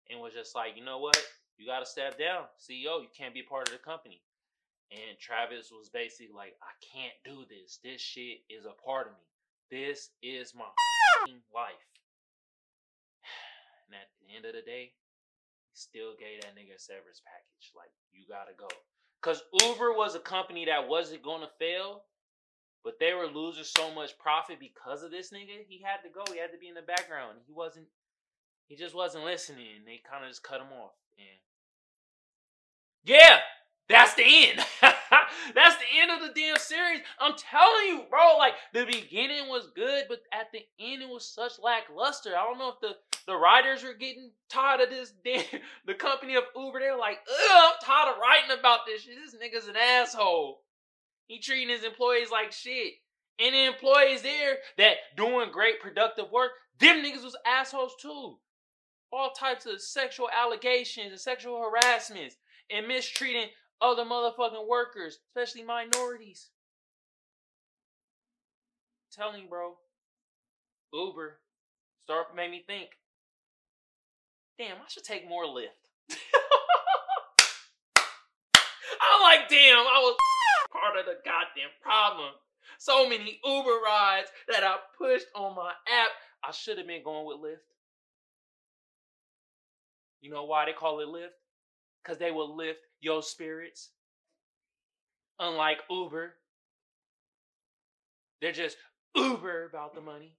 And 0.09 0.21
was 0.21 0.35
just 0.35 0.55
like, 0.55 0.77
you 0.77 0.85
know 0.85 0.99
what? 0.99 1.21
You 1.57 1.67
got 1.67 1.81
to 1.81 1.87
step 1.87 2.19
down. 2.19 2.45
CEO, 2.59 3.03
you 3.03 3.09
can't 3.17 3.35
be 3.35 3.43
part 3.43 3.69
of 3.69 3.73
the 3.73 3.79
company. 3.79 4.23
And 4.91 5.19
Travis 5.19 5.71
was 5.71 5.89
basically 5.89 6.35
like, 6.35 6.55
I 6.63 6.73
can't 6.83 7.15
do 7.25 7.45
this. 7.49 7.79
This 7.83 8.01
shit 8.01 8.39
is 8.49 8.67
a 8.67 8.75
part 8.85 9.07
of 9.07 9.13
me. 9.13 9.25
This 9.71 10.11
is 10.23 10.55
my 10.55 10.65
life. 11.55 11.89
End 14.35 14.45
of 14.45 14.55
the 14.55 14.62
day, 14.62 14.93
still 15.75 16.12
gave 16.19 16.43
that 16.43 16.55
nigga 16.55 16.77
a 16.77 16.79
severance 16.79 17.23
package. 17.25 17.73
Like, 17.77 17.90
you 18.12 18.25
gotta 18.29 18.53
go. 18.57 18.69
Cause 19.21 19.43
Uber 19.62 19.93
was 19.93 20.14
a 20.14 20.21
company 20.21 20.64
that 20.66 20.88
wasn't 20.88 21.23
gonna 21.23 21.51
fail, 21.59 22.05
but 22.83 22.99
they 22.99 23.12
were 23.12 23.27
losing 23.27 23.64
so 23.64 23.93
much 23.95 24.19
profit 24.19 24.59
because 24.59 25.03
of 25.03 25.11
this 25.11 25.31
nigga. 25.31 25.66
He 25.69 25.83
had 25.83 26.03
to 26.03 26.09
go. 26.09 26.25
He 26.33 26.38
had 26.38 26.53
to 26.53 26.59
be 26.59 26.69
in 26.69 26.75
the 26.75 26.83
background. 26.83 27.38
He 27.47 27.53
wasn't. 27.53 27.87
He 28.66 28.77
just 28.77 28.95
wasn't 28.95 29.25
listening. 29.25 29.85
They 29.85 30.01
kind 30.09 30.25
of 30.25 30.31
just 30.31 30.43
cut 30.43 30.61
him 30.61 30.73
off. 30.73 30.93
And 31.19 31.38
yeah, 33.05 33.40
that's 33.88 34.14
the 34.14 34.25
end. 34.25 34.64
that's 35.55 35.77
the 35.77 36.01
end 36.01 36.11
of 36.11 36.21
the 36.21 36.35
damn 36.35 36.57
series. 36.57 37.01
I'm 37.19 37.35
telling 37.37 37.87
you, 37.87 38.03
bro. 38.09 38.37
Like 38.38 38.55
the 38.73 38.85
beginning 38.85 39.49
was 39.49 39.69
good, 39.75 40.05
but 40.09 40.21
at 40.33 40.53
the 40.53 40.61
end 40.79 41.03
it 41.03 41.09
was 41.09 41.25
such 41.27 41.53
lackluster. 41.62 42.37
I 42.37 42.45
don't 42.45 42.59
know 42.59 42.71
if 42.71 42.81
the 42.81 42.97
the 43.27 43.37
writers 43.37 43.83
were 43.83 43.95
getting 43.95 44.31
tired 44.49 44.81
of 44.81 44.90
this 44.90 45.12
damn 45.25 45.45
the 45.87 45.95
company 45.95 46.37
of 46.37 46.45
Uber. 46.57 46.81
They're 46.81 46.97
like, 46.97 47.19
ugh, 47.29 47.73
I'm 47.73 47.87
tired 47.87 48.14
of 48.14 48.21
writing 48.21 48.59
about 48.59 48.81
this 48.87 49.03
shit. 49.03 49.14
This 49.16 49.35
nigga's 49.35 49.69
an 49.69 49.77
asshole. 49.77 50.62
He 51.27 51.38
treating 51.38 51.69
his 51.69 51.85
employees 51.85 52.31
like 52.31 52.53
shit. 52.53 52.95
And 53.38 53.55
the 53.55 53.64
employees 53.66 54.23
there 54.23 54.57
that 54.77 54.97
doing 55.16 55.51
great 55.51 55.81
productive 55.81 56.31
work, 56.31 56.51
them 56.79 57.03
niggas 57.03 57.25
was 57.25 57.37
assholes 57.47 57.95
too. 58.01 58.37
All 59.12 59.31
types 59.31 59.66
of 59.66 59.81
sexual 59.81 60.29
allegations 60.31 61.11
and 61.11 61.21
sexual 61.21 61.61
harassments 61.61 62.37
and 62.71 62.87
mistreating 62.87 63.49
other 63.81 64.05
motherfucking 64.05 64.69
workers, 64.69 65.19
especially 65.29 65.62
minorities. 65.62 66.49
I'm 69.19 69.25
telling 69.25 69.43
you, 69.43 69.49
bro. 69.49 69.75
Uber 70.93 71.38
start 72.03 72.35
made 72.35 72.51
me 72.51 72.64
think. 72.66 72.90
Damn, 74.59 74.77
I 74.77 74.88
should 74.88 75.05
take 75.05 75.29
more 75.29 75.45
Lyft. 75.45 75.69
I'm 79.01 79.23
like, 79.23 79.49
damn, 79.49 79.79
I 79.79 80.01
was 80.03 80.16
part 80.73 80.99
of 80.99 81.07
the 81.07 81.16
goddamn 81.25 81.71
problem. 81.83 82.33
So 82.79 83.09
many 83.09 83.40
Uber 83.45 83.79
rides 83.85 84.31
that 84.49 84.64
I 84.64 84.77
pushed 84.99 85.27
on 85.35 85.55
my 85.55 85.71
app. 85.71 86.11
I 86.45 86.53
should 86.53 86.79
have 86.79 86.87
been 86.87 87.03
going 87.03 87.27
with 87.27 87.38
Lyft. 87.38 87.59
You 90.21 90.31
know 90.31 90.45
why 90.45 90.66
they 90.66 90.73
call 90.73 91.01
it 91.01 91.09
Lyft? 91.09 91.39
Because 92.03 92.19
they 92.19 92.31
will 92.31 92.57
lift 92.57 92.81
your 93.01 93.23
spirits. 93.23 93.91
Unlike 95.39 95.79
Uber, 95.91 96.35
they're 98.41 98.53
just 98.53 98.77
Uber 99.17 99.67
about 99.67 99.95
the 99.95 100.01
money 100.01 100.37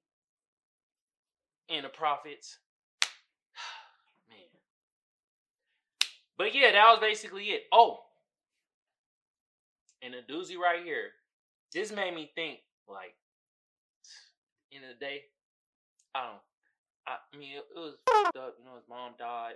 and 1.70 1.86
the 1.86 1.90
profits. 1.90 2.58
Man. 4.30 4.38
But 6.38 6.54
yeah, 6.56 6.72
that 6.72 6.88
was 6.88 7.00
basically 7.00 7.46
it. 7.46 7.64
Oh, 7.72 8.00
and 10.02 10.16
a 10.16 10.22
doozy 10.22 10.58
right 10.58 10.84
here. 10.84 11.12
This 11.74 11.92
made 11.92 12.14
me 12.14 12.32
think, 12.36 12.60
like, 12.88 13.16
end 14.74 14.84
of 14.84 15.00
the 15.00 15.06
day, 15.06 15.22
I 16.14 16.26
don't. 16.26 16.42
I, 17.08 17.16
I 17.34 17.38
mean, 17.38 17.58
it, 17.58 17.64
it 17.76 17.80
was 17.80 17.96
up. 18.36 18.56
You 18.60 18.66
know, 18.66 18.76
his 18.76 18.90
mom 18.90 19.14
died 19.18 19.56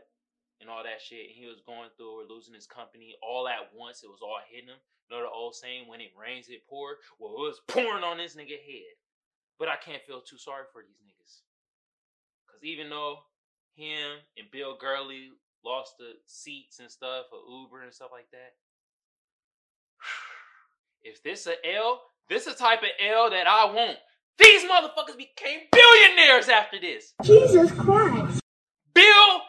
and 0.62 0.70
all 0.70 0.84
that 0.84 1.02
shit. 1.02 1.28
And 1.28 1.36
he 1.36 1.48
was 1.48 1.62
going 1.65 1.89
through 1.98 2.22
or 2.22 2.24
losing 2.28 2.54
his 2.54 2.68
company 2.68 3.15
all 3.22 3.48
at 3.48 3.74
once. 3.76 4.04
It 4.04 4.10
was 4.10 4.22
all 4.22 4.39
hitting 4.50 4.70
him. 4.70 4.82
You 5.10 5.18
know 5.18 5.24
the 5.24 5.30
old 5.30 5.56
saying, 5.56 5.88
when 5.88 6.02
it 6.02 6.15
rains, 6.18 6.50
it 6.50 6.68
pours? 6.68 6.98
Well, 7.20 7.34
it 7.34 7.46
was 7.46 7.62
pouring 7.68 8.04
on 8.04 8.18
this 8.18 8.36
nigga 8.36 8.58
head. 8.58 8.96
But 9.60 9.70
I 9.70 9.78
can't 9.78 10.04
feel 10.04 10.22
too 10.22 10.38
sorry 10.38 10.65
for 10.72 10.82
these 10.82 11.00
niggas. 11.04 11.41
Cause 12.52 12.63
even 12.63 12.89
though 12.89 13.20
him 13.76 14.20
and 14.38 14.52
Bill 14.52 14.78
Gurley 14.80 15.32
lost 15.63 15.98
the 15.98 16.13
seats 16.26 16.80
and 16.80 16.89
stuff 16.89 17.26
for 17.30 17.39
Uber 17.50 17.82
and 17.82 17.94
stuff 17.94 18.10
like 18.12 18.30
that. 18.32 18.54
If 21.08 21.22
this 21.22 21.46
a 21.46 21.54
L, 21.76 22.02
this 22.30 22.48
a 22.48 22.56
type 22.56 22.82
of 22.82 22.89
L 23.00 23.30
that 23.30 23.46
I 23.46 23.65
want. 23.65 23.98
These 24.39 24.63
motherfuckers 24.63 25.15
became 25.15 25.60
billionaires 25.72 26.50
after 26.50 26.80
this. 26.80 27.13
Jesus 27.24 27.72
Christ. 27.72 28.41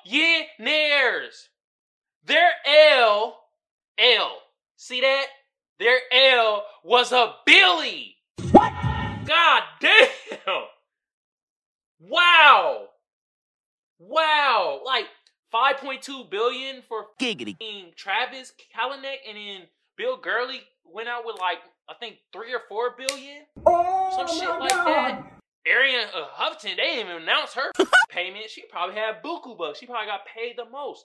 Billionaires. 0.09 1.49
Their 2.25 2.51
L, 2.67 3.39
L. 3.99 4.39
See 4.77 5.01
that? 5.01 5.27
Their 5.79 5.99
L 6.13 6.65
was 6.85 7.13
a 7.13 7.35
Billy. 7.45 8.17
What? 8.53 8.73
God 9.27 9.63
damn. 9.81 10.09
Wow. 12.01 12.89
Wow. 13.99 14.81
Like 14.85 15.07
5.2 15.55 16.31
billion 16.31 16.83
for 16.89 17.07
Giggity. 17.21 17.57
Travis 17.97 18.53
Kalanick 18.75 19.19
and 19.29 19.37
then 19.37 19.63
Bill 19.97 20.17
Gurley 20.17 20.61
went 20.85 21.09
out 21.09 21.25
with 21.25 21.37
like 21.41 21.59
I 21.89 21.95
think 21.95 22.17
3 22.33 22.53
or 22.55 22.61
4 22.69 22.97
billion. 22.97 23.43
Oh 23.65 24.13
Some 24.17 24.39
shit 24.39 24.49
my 24.49 24.59
like 24.59 24.71
God. 24.71 24.85
that. 24.87 25.36
Arian 25.69 26.09
uh, 26.15 26.27
Huffington, 26.39 26.77
they 26.77 26.95
didn't 26.95 27.11
even 27.11 27.23
announce 27.23 27.55
her 27.55 27.73
payment. 28.11 28.49
She 28.49 28.65
probably 28.71 28.97
had 28.97 29.23
buku 29.23 29.57
bucks. 29.57 29.79
She 29.79 29.87
probably 29.87 30.07
got 30.07 30.21
paid 30.27 30.55
the 30.57 30.71
most. 30.71 31.05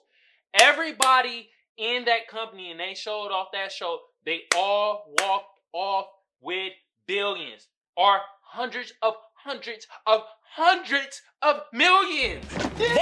Everybody 0.54 1.50
in 1.76 2.04
that 2.04 2.28
company, 2.28 2.70
and 2.70 2.78
they 2.78 2.94
showed 2.94 3.32
off 3.32 3.48
that 3.52 3.72
show, 3.72 3.98
they 4.24 4.42
all 4.56 5.04
walked 5.20 5.58
off 5.72 6.06
with 6.40 6.72
billions 7.06 7.68
or 7.96 8.18
hundreds 8.42 8.92
of 9.02 9.14
hundreds 9.34 9.86
of 10.06 10.22
hundreds 10.54 11.22
of 11.40 11.62
millions. 11.72 12.44
They 12.78 12.98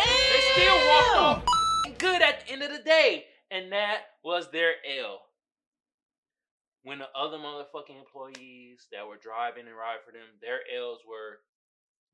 still 0.55 0.89
walked 0.89 1.17
off 1.17 1.45
good 2.01 2.23
at 2.23 2.41
the 2.41 2.53
end 2.53 2.63
of 2.63 2.73
the 2.73 2.83
day. 2.83 3.25
And 3.51 3.73
that 3.73 4.17
was 4.25 4.51
their 4.51 4.75
L. 4.99 5.21
When 6.83 6.99
the 6.99 7.11
other 7.15 7.37
motherfucking 7.37 7.99
employees 7.99 8.87
that 8.93 9.07
were 9.07 9.19
driving 9.21 9.67
and 9.67 9.77
riding 9.77 10.03
for 10.07 10.13
them, 10.13 10.27
their 10.41 10.61
L's 10.75 11.01
were 11.07 11.41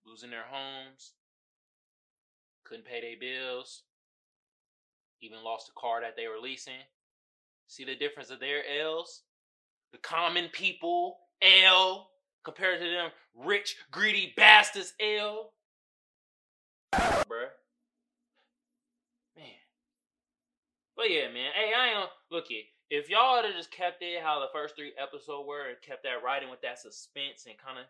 losing 0.06 0.30
their 0.30 0.44
homes, 0.48 1.12
couldn't 2.64 2.86
pay 2.86 3.00
their 3.00 3.18
bills, 3.18 3.82
even 5.20 5.42
lost 5.42 5.66
the 5.66 5.72
car 5.76 6.00
that 6.00 6.16
they 6.16 6.28
were 6.28 6.40
leasing. 6.42 6.84
See 7.68 7.84
the 7.84 7.96
difference 7.96 8.30
of 8.30 8.40
their 8.40 8.62
L's? 8.80 9.22
The 9.92 9.98
common 9.98 10.48
people 10.52 11.18
L 11.42 12.10
compared 12.44 12.80
to 12.80 12.88
them 12.88 13.10
rich, 13.34 13.76
greedy 13.90 14.32
bastards 14.36 14.94
L. 15.00 15.52
Bruh. 16.94 17.50
Man. 19.36 19.46
But 20.96 21.10
yeah, 21.10 21.28
man. 21.28 21.50
Hey, 21.54 21.72
I 21.76 22.00
ain't 22.00 22.10
look 22.30 22.46
it. 22.50 22.66
If 22.88 23.10
y'all 23.10 23.36
would 23.36 23.44
have 23.44 23.56
just 23.56 23.72
kept 23.72 24.00
it 24.02 24.22
how 24.22 24.38
the 24.38 24.46
first 24.52 24.76
three 24.76 24.92
episodes 24.96 25.46
were 25.46 25.68
and 25.68 25.76
kept 25.82 26.04
that 26.04 26.22
writing 26.24 26.50
with 26.50 26.62
that 26.62 26.78
suspense 26.78 27.46
and 27.46 27.58
kind 27.58 27.78
of, 27.80 27.86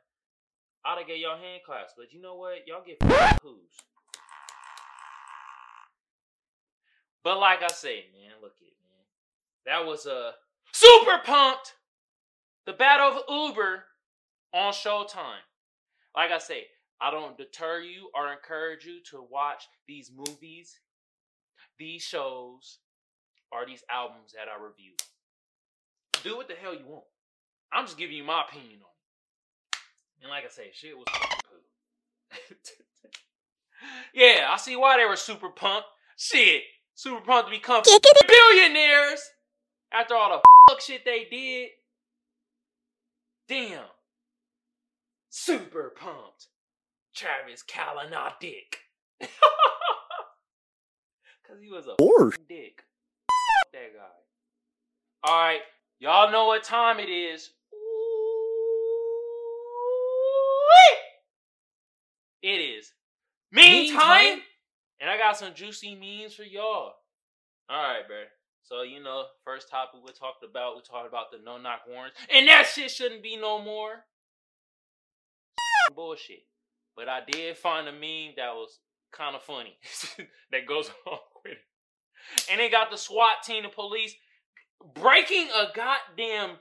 I'd 0.86 0.98
have 0.98 1.06
gave 1.06 1.18
y'all 1.18 1.36
hand 1.36 1.62
claps. 1.66 1.94
But 1.96 2.12
you 2.12 2.20
know 2.20 2.36
what? 2.36 2.66
Y'all 2.66 2.82
get 2.86 3.02
who's. 3.42 3.58
But 7.24 7.40
like 7.40 7.62
I 7.64 7.68
say, 7.68 8.04
man, 8.12 8.34
look 8.40 8.52
it, 8.60 8.72
man. 8.84 9.04
That 9.66 9.84
was 9.84 10.06
a 10.06 10.32
super 10.72 11.18
pumped. 11.24 11.74
The 12.66 12.72
Battle 12.72 13.18
of 13.18 13.22
Uber 13.28 13.84
on 14.54 14.72
Showtime. 14.72 15.42
Like 16.14 16.30
I 16.30 16.38
say, 16.38 16.66
I 17.00 17.10
don't 17.10 17.36
deter 17.36 17.80
you 17.80 18.10
or 18.14 18.32
encourage 18.32 18.84
you 18.84 19.00
to 19.10 19.26
watch 19.28 19.68
these 19.88 20.10
movies, 20.14 20.78
these 21.78 22.02
shows, 22.02 22.78
or 23.50 23.66
these 23.66 23.82
albums 23.90 24.32
that 24.34 24.46
I 24.48 24.62
review. 24.62 24.92
Do 26.22 26.36
what 26.36 26.48
the 26.48 26.54
hell 26.54 26.74
you 26.74 26.86
want. 26.86 27.04
I'm 27.72 27.86
just 27.86 27.98
giving 27.98 28.16
you 28.16 28.24
my 28.24 28.44
opinion 28.48 28.80
on 28.82 28.88
it. 28.88 28.95
And 30.22 30.30
like 30.30 30.44
I 30.44 30.48
say, 30.48 30.70
shit 30.72 30.96
was 30.96 31.04
poo. 31.12 31.56
yeah, 34.14 34.48
I 34.50 34.56
see 34.56 34.76
why 34.76 34.96
they 34.98 35.04
were 35.04 35.16
super 35.16 35.48
pumped. 35.50 35.88
Shit, 36.16 36.62
super 36.94 37.20
pumped 37.20 37.50
to 37.50 37.56
become 37.56 37.82
billionaires 38.26 39.20
after 39.92 40.14
all 40.14 40.30
the 40.30 40.40
fuck 40.70 40.80
shit 40.80 41.04
they 41.04 41.26
did. 41.30 41.68
Damn. 43.48 43.84
Super 45.30 45.92
pumped. 45.96 46.46
Travis 47.14 47.62
Kalanick. 47.62 48.76
Cause 51.46 51.58
he 51.60 51.70
was 51.70 51.86
a 51.86 51.92
Or- 52.02 52.32
dick. 52.48 52.82
That 53.72 53.92
guy. 53.94 55.28
Alright, 55.30 55.60
y'all 55.98 56.30
know 56.32 56.46
what 56.46 56.62
time 56.64 56.98
it 56.98 57.08
is. 57.08 57.50
It 62.46 62.60
is. 62.60 62.92
Meme 63.50 63.92
Time, 63.92 64.38
and 65.00 65.10
I 65.10 65.18
got 65.18 65.36
some 65.36 65.52
juicy 65.52 65.96
memes 65.96 66.32
for 66.32 66.44
y'all. 66.44 66.92
Alright, 67.68 68.06
bro. 68.06 68.18
So, 68.62 68.82
you 68.82 69.02
know, 69.02 69.24
first 69.44 69.68
topic 69.68 69.98
we 70.04 70.12
talked 70.12 70.44
about, 70.48 70.76
we 70.76 70.82
talked 70.82 71.08
about 71.08 71.32
the 71.32 71.38
no 71.44 71.58
knock 71.58 71.80
warrants. 71.88 72.16
And 72.32 72.46
that 72.46 72.68
shit 72.72 72.92
shouldn't 72.92 73.24
be 73.24 73.36
no 73.36 73.60
more. 73.60 74.04
Bullshit. 75.96 76.46
But 76.94 77.08
I 77.08 77.22
did 77.28 77.56
find 77.56 77.88
a 77.88 77.92
meme 77.92 78.34
that 78.36 78.54
was 78.54 78.78
kind 79.10 79.34
of 79.34 79.42
funny 79.42 79.76
that 80.52 80.68
goes 80.68 80.88
along 81.06 81.18
with 81.44 81.54
it. 81.54 81.58
And 82.48 82.60
they 82.60 82.70
got 82.70 82.92
the 82.92 82.96
SWAT 82.96 83.42
team 83.44 83.64
and 83.64 83.72
police 83.72 84.14
breaking 84.94 85.48
a 85.48 85.74
goddamn 85.74 86.58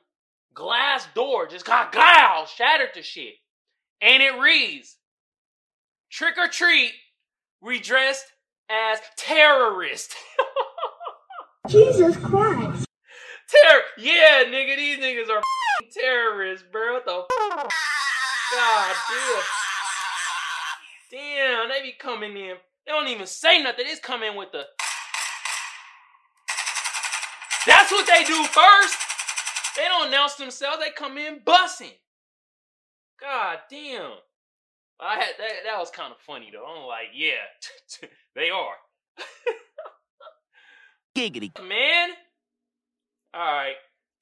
glass 0.56 1.08
door. 1.14 1.46
Just 1.48 1.66
got 1.66 1.92
glass 1.92 2.52
shattered 2.52 2.96
to 2.96 3.04
shit. 3.04 3.36
And 4.02 4.24
it 4.24 4.40
reads 4.40 4.98
Trick 6.16 6.38
or 6.38 6.48
treat, 6.48 6.94
we 7.62 7.78
dressed 7.78 8.28
as 8.70 9.00
terrorists. 9.18 10.16
Jesus 11.68 12.16
Christ. 12.16 12.86
Terror. 13.50 13.82
Yeah, 13.98 14.46
nigga, 14.46 14.78
these 14.78 15.00
niggas 15.00 15.30
are 15.30 15.40
f***ing 15.40 15.90
terrorists, 15.94 16.66
bro. 16.72 16.94
What 16.94 17.06
the 17.06 17.12
f- 17.12 17.70
God 18.54 18.96
damn. 19.10 19.44
Damn, 21.12 21.68
they 21.68 21.82
be 21.82 21.92
coming 22.00 22.38
in. 22.38 22.56
They 22.86 22.94
don't 22.94 23.10
even 23.10 23.28
say 23.28 23.62
nothing. 23.62 23.84
They 23.84 23.92
just 23.92 24.02
come 24.02 24.24
in 24.24 24.38
with 24.38 24.54
the. 24.54 24.64
That's 27.68 27.92
what 27.92 28.08
they 28.08 28.24
do 28.24 28.42
first. 28.46 28.98
They 29.76 29.84
don't 29.84 30.08
announce 30.08 30.36
themselves. 30.36 30.78
They 30.80 30.92
come 30.92 31.18
in 31.18 31.42
bussing. 31.46 31.92
God 33.20 33.58
damn. 33.70 34.12
I 35.00 35.16
had 35.16 35.34
that. 35.38 35.50
That 35.66 35.80
was 35.80 35.90
kind 35.92 36.12
of 36.12 36.20
funny 36.20 36.52
though. 36.52 36.66
I'm 36.66 36.86
like, 36.88 37.08
yeah, 37.14 38.08
they 38.36 38.50
are. 38.50 38.76
Giggity. 41.16 41.52
man. 41.68 42.10
All 43.34 43.42
right, 43.52 43.76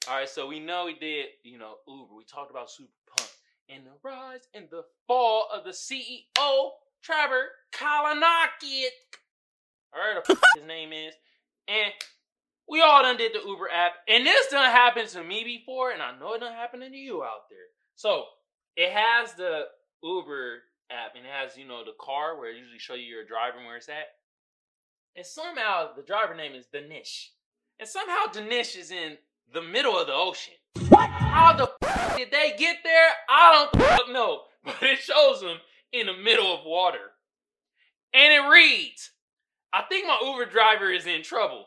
all 0.08 0.16
right. 0.18 0.30
So 0.30 0.48
we 0.48 0.60
know 0.60 0.86
we 0.86 0.96
did, 0.96 1.28
you 1.44 1.58
know, 1.58 1.76
Uber. 1.88 2.16
We 2.16 2.24
talked 2.24 2.52
about 2.52 2.70
Super 2.72 2.90
Pumped 3.16 3.34
and 3.70 3.86
the 3.86 3.92
rise 4.04 4.42
and 4.54 4.68
the 4.70 4.84
fall 5.08 5.48
of 5.54 5.64
the 5.64 5.72
CEO, 5.72 6.70
Trevor 7.04 7.50
Kalanick. 7.74 8.90
I 9.94 9.98
heard 10.14 10.24
what 10.26 10.40
his 10.56 10.66
name 10.66 10.92
is, 10.94 11.14
and 11.68 11.92
we 12.68 12.82
all 12.82 13.04
done 13.04 13.18
did 13.18 13.34
the 13.34 13.48
Uber 13.48 13.70
app, 13.72 13.94
and 14.08 14.26
this 14.26 14.48
done 14.48 14.72
happened 14.72 15.10
to 15.10 15.24
me 15.24 15.44
before, 15.44 15.92
and 15.92 16.02
I 16.02 16.18
know 16.18 16.34
it 16.34 16.40
done 16.40 16.54
happened 16.54 16.84
to 16.84 16.96
you 16.96 17.24
out 17.24 17.50
there. 17.50 17.60
So 17.96 18.26
it 18.76 18.92
has 18.92 19.34
the 19.34 19.66
Uber 20.04 20.64
app, 20.92 21.16
and 21.16 21.26
it 21.26 21.32
has 21.32 21.58
you 21.58 21.68
know 21.68 21.84
the 21.84 21.94
car 22.00 22.38
where 22.38 22.52
it 22.52 22.58
usually 22.58 22.80
show 22.80 22.94
you 22.94 23.06
your 23.06 23.26
driver 23.26 23.58
and 23.58 23.66
where 23.66 23.78
it's 23.78 23.90
at. 23.90 24.16
And 25.16 25.26
somehow 25.26 25.94
the 25.96 26.02
driver 26.02 26.36
name 26.36 26.54
is 26.54 26.66
Danish. 26.66 27.32
And 27.80 27.88
somehow 27.88 28.26
Danish 28.32 28.76
is 28.76 28.92
in 28.92 29.18
the 29.54 29.62
middle 29.62 29.98
of 29.98 30.08
the 30.08 30.14
ocean. 30.14 30.54
What? 30.90 31.10
How 31.10 31.54
the 31.54 31.72
f- 31.88 32.18
did 32.18 32.32
they 32.32 32.54
get 32.58 32.78
there? 32.84 33.10
I 33.30 33.68
don't 33.74 33.84
fuck 33.84 34.10
know. 34.10 34.42
But 34.66 34.82
it 34.82 35.00
shows 35.00 35.42
them 35.42 35.58
in 35.92 36.06
the 36.06 36.14
middle 36.14 36.54
of 36.54 36.66
water. 36.66 37.12
And 38.14 38.32
it 38.32 38.50
reads, 38.50 39.12
I 39.74 39.82
think 39.82 40.08
my 40.08 40.18
Uber 40.24 40.50
driver 40.50 40.90
is 40.90 41.06
in 41.06 41.22
trouble. 41.22 41.66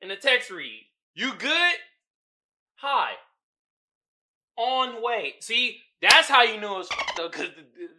And 0.00 0.08
the 0.08 0.14
text 0.14 0.48
read, 0.48 0.82
You 1.14 1.32
good? 1.36 1.74
Hi. 2.76 3.12
On 4.56 5.02
way. 5.02 5.34
See, 5.40 5.78
that's 6.00 6.28
how 6.28 6.42
you 6.42 6.60
know 6.60 6.80
it's 6.80 6.88
because 7.16 7.48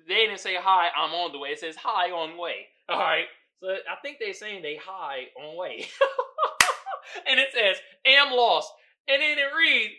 they 0.07 0.15
didn't 0.15 0.39
say 0.39 0.55
hi, 0.59 0.87
I'm 0.95 1.13
on 1.13 1.31
the 1.31 1.39
way. 1.39 1.49
It 1.49 1.59
says 1.59 1.75
hi 1.75 2.11
on 2.11 2.37
way. 2.37 2.67
All 2.87 2.99
right. 2.99 3.25
So 3.61 3.67
I 3.67 3.99
think 4.01 4.17
they're 4.19 4.33
saying 4.33 4.61
they 4.61 4.79
hi 4.81 5.25
on 5.39 5.57
way. 5.57 5.87
and 7.29 7.39
it 7.39 7.49
says, 7.53 7.77
am 8.05 8.31
lost. 8.31 8.71
And 9.07 9.21
then 9.21 9.37
it 9.37 9.51
reads 9.57 9.93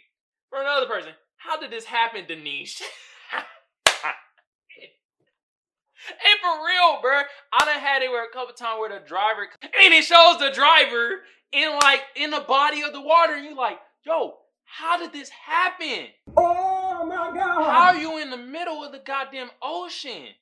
for 0.48 0.60
another 0.60 0.86
person, 0.86 1.12
how 1.36 1.60
did 1.60 1.70
this 1.70 1.84
happen, 1.84 2.24
Denise? 2.26 2.82
And 6.08 6.40
for 6.40 6.66
real, 6.66 7.00
bro, 7.02 7.20
I 7.52 7.64
done 7.66 7.78
had 7.78 8.02
it 8.02 8.10
where 8.10 8.24
a 8.24 8.32
couple 8.32 8.54
times 8.54 8.80
where 8.80 8.88
the 8.88 9.06
driver 9.06 9.46
and 9.62 9.94
it 9.94 10.02
shows 10.02 10.38
the 10.38 10.50
driver 10.50 11.20
in 11.52 11.78
like 11.82 12.00
in 12.16 12.30
the 12.30 12.40
body 12.40 12.82
of 12.82 12.92
the 12.92 13.00
water, 13.00 13.34
and 13.34 13.44
you 13.44 13.54
like, 13.54 13.78
yo, 14.04 14.38
how 14.64 14.98
did 14.98 15.12
this 15.12 15.28
happen? 15.28 16.06
Oh 16.36 16.79
Oh, 17.02 17.06
my 17.06 17.32
God. 17.34 17.70
How 17.70 17.94
are 17.94 17.96
you 17.96 18.18
in 18.18 18.28
the 18.28 18.36
middle 18.36 18.84
of 18.84 18.92
the 18.92 18.98
goddamn 18.98 19.48
ocean? 19.62 20.34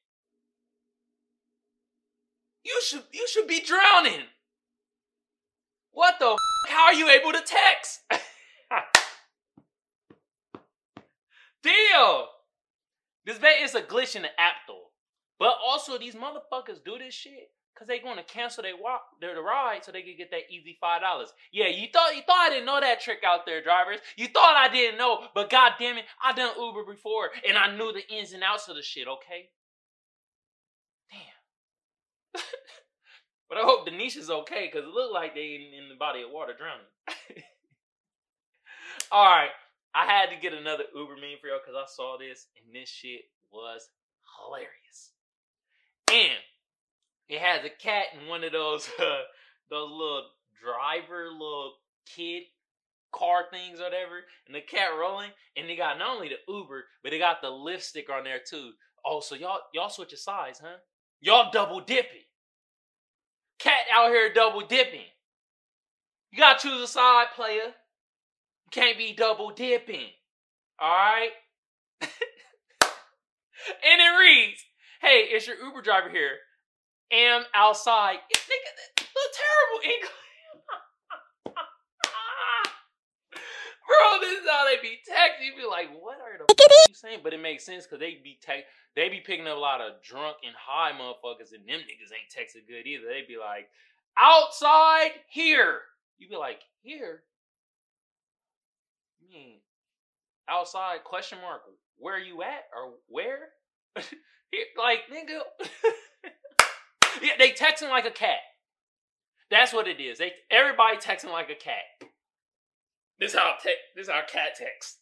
You 2.65 2.81
should 2.85 3.05
you 3.13 3.29
should 3.29 3.47
be 3.47 3.61
drowning. 3.61 4.25
What 5.93 6.17
the? 6.19 6.27
F- 6.27 6.37
how 6.69 6.87
are 6.87 6.95
you 6.95 7.09
able 7.09 7.31
to 7.33 7.41
text? 7.41 8.01
Deal. 11.63 12.27
This 13.25 13.39
bet 13.39 13.61
is 13.63 13.77
a 13.77 13.83
glitch 13.83 14.17
in 14.17 14.23
the 14.23 14.41
app 14.41 14.57
though. 14.67 14.87
But 15.39 15.55
also 15.65 15.97
these 15.97 16.17
motherfuckers 16.17 16.83
do 16.85 16.99
this 16.99 17.15
shit 17.15 17.51
because 17.79 17.87
they're 17.87 18.03
going 18.03 18.17
to 18.17 18.25
cancel 18.25 18.63
their 18.63 18.77
walk 18.77 19.03
their 19.21 19.41
ride 19.41 19.85
so 19.85 19.93
they 19.93 20.03
can 20.03 20.17
get 20.17 20.33
that 20.33 20.51
easy 20.51 20.77
five 20.81 21.01
dollars. 21.01 21.33
Yeah, 21.53 21.69
you 21.69 21.87
thought 21.93 22.17
you 22.17 22.23
thought 22.23 22.49
I 22.49 22.51
didn't 22.51 22.67
know 22.67 22.81
that 22.81 23.01
trick 23.01 23.23
out 23.25 23.47
there, 23.47 23.63
drivers. 23.63 24.01
You 24.17 24.27
thought 24.27 24.57
I 24.57 24.69
didn't 24.73 24.99
know, 24.99 25.25
but 25.35 25.49
god 25.51 25.73
damn 25.79 25.99
it, 25.99 26.05
I 26.23 26.33
done 26.33 26.55
Uber 26.59 26.85
before 26.85 27.31
and 27.47 27.57
I 27.57 27.77
knew 27.77 27.93
the 27.93 28.03
ins 28.13 28.33
and 28.33 28.43
outs 28.43 28.69
of 28.69 28.75
the 28.75 28.83
shit, 28.83 29.07
okay? 29.07 29.51
Damn. 31.13 32.43
but 33.49 33.59
I 33.59 33.63
hope 33.63 33.87
Denise 33.87 34.17
is 34.17 34.31
okay 34.31 34.69
because 34.73 34.87
it 34.89 34.93
looked 34.93 35.15
like 35.15 35.35
they 35.35 35.55
in, 35.55 35.85
in 35.85 35.89
the 35.89 35.95
body 35.97 36.23
of 36.23 36.31
water 36.33 36.55
drowning. 36.59 36.87
Alright. 39.13 39.51
I 39.95 40.05
had 40.05 40.31
to 40.31 40.37
get 40.41 40.53
another 40.53 40.85
Uber 40.95 41.15
meme 41.15 41.39
for 41.41 41.47
y'all 41.49 41.61
because 41.65 41.79
I 41.79 41.87
saw 41.89 42.19
this 42.19 42.47
and 42.57 42.75
this 42.75 42.89
shit 42.89 43.23
was 43.51 43.89
hilarious. 44.37 45.13
And 46.13 46.39
it 47.29 47.41
has 47.41 47.65
a 47.65 47.71
cat 47.71 48.07
in 48.21 48.29
one 48.29 48.45
of 48.45 48.53
those 48.53 48.89
uh, 48.99 49.23
those 49.71 49.91
little 49.91 50.25
driver 50.63 51.31
little 51.31 51.75
kid 52.07 52.45
car 53.13 53.45
things 53.51 53.81
or 53.81 53.85
whatever, 53.85 54.21
and 54.47 54.55
the 54.55 54.61
cat 54.61 54.91
rolling, 54.99 55.31
and 55.57 55.69
they 55.69 55.77
got 55.77 55.99
not 55.99 56.17
only 56.17 56.29
the 56.29 56.53
Uber, 56.53 56.85
but 57.03 57.11
they 57.11 57.19
got 57.19 57.41
the 57.41 57.49
Lyft 57.49 57.83
sticker 57.83 58.13
on 58.13 58.25
there 58.25 58.41
too. 58.47 58.73
Oh, 59.05 59.21
so 59.21 59.35
y'all 59.35 59.61
y'all 59.73 59.91
switch 59.91 60.13
your 60.13 60.19
sides, 60.19 60.61
huh? 60.63 60.79
Y'all 61.21 61.51
double 61.53 61.81
dipping. 61.81 62.25
Cat 63.59 63.87
out 63.93 64.11
here 64.11 64.33
double 64.33 64.61
dipping. 64.67 65.07
You 66.31 66.39
gotta 66.39 66.61
choose 66.61 66.83
a 66.83 66.87
side, 66.87 67.27
player. 67.35 67.63
You 67.65 68.71
can't 68.71 68.99
be 68.99 69.15
double 69.15 69.51
dipping. 69.51 70.09
Alright? 70.81 71.31
and 72.01 72.11
it 73.83 74.19
reads, 74.21 74.65
Hey, 75.01 75.29
it's 75.31 75.47
your 75.47 75.57
Uber 75.57 75.83
driver 75.83 76.11
here. 76.11 76.37
Am 77.11 77.43
outside. 77.55 78.19
It, 78.31 78.39
nigga, 78.39 78.71
the 78.97 79.29
terrible 79.33 79.81
English. 79.85 80.13
Bro, 83.89 84.21
this 84.21 84.41
is 84.43 84.49
how 84.49 84.65
they 84.67 84.77
be 84.83 84.99
texting. 85.09 85.47
You 85.47 85.57
be 85.57 85.69
like, 85.69 85.89
what 85.99 86.19
are 86.21 86.37
the 86.37 86.45
f- 86.45 86.89
you 86.89 86.95
saying? 86.95 87.21
But 87.25 87.33
it 87.33 87.41
makes 87.41 87.65
sense 87.65 87.85
because 87.85 88.01
they 88.01 88.21
be 88.23 88.39
text 88.43 88.65
they 88.95 89.09
be 89.09 89.21
picking 89.21 89.47
up 89.47 89.57
a 89.57 89.61
lot 89.61 89.81
of 89.81 90.03
drunk 90.03 90.37
and 90.45 90.55
high 90.59 90.93
motherfuckers, 90.93 91.55
and 91.55 91.67
them 91.67 91.81
niggas 91.81 92.13
ain't 92.13 92.29
texting 92.35 92.67
good 92.67 92.87
either. 92.87 93.05
They 93.09 93.25
be 93.27 93.39
like, 93.39 93.69
outside 94.19 95.13
here. 95.31 95.81
You 96.19 96.29
be 96.29 96.37
like, 96.37 96.61
here? 96.83 97.23
You 99.21 99.29
mean 99.31 99.61
outside 100.49 101.05
question 101.05 101.39
mark 101.41 101.63
where 101.99 102.19
you 102.19 102.43
at 102.43 102.65
or 102.77 102.95
where? 103.09 103.49
Like 104.79 105.01
nigga. 105.13 105.41
yeah, 107.23 107.33
they 107.39 107.51
texting 107.51 107.91
like 107.91 108.07
a 108.07 108.11
cat. 108.11 108.39
That's 109.51 109.73
what 109.73 109.89
it 109.89 110.01
is. 110.01 110.19
They 110.19 110.33
everybody 110.51 110.97
texting 110.97 111.33
like 111.33 111.51
a 111.51 111.55
cat. 111.55 112.11
This 113.19 113.35
how 113.35 113.55
te- 113.63 113.71
this 113.97 114.09
how 114.09 114.21
cat 114.31 114.55
text. 114.57 114.99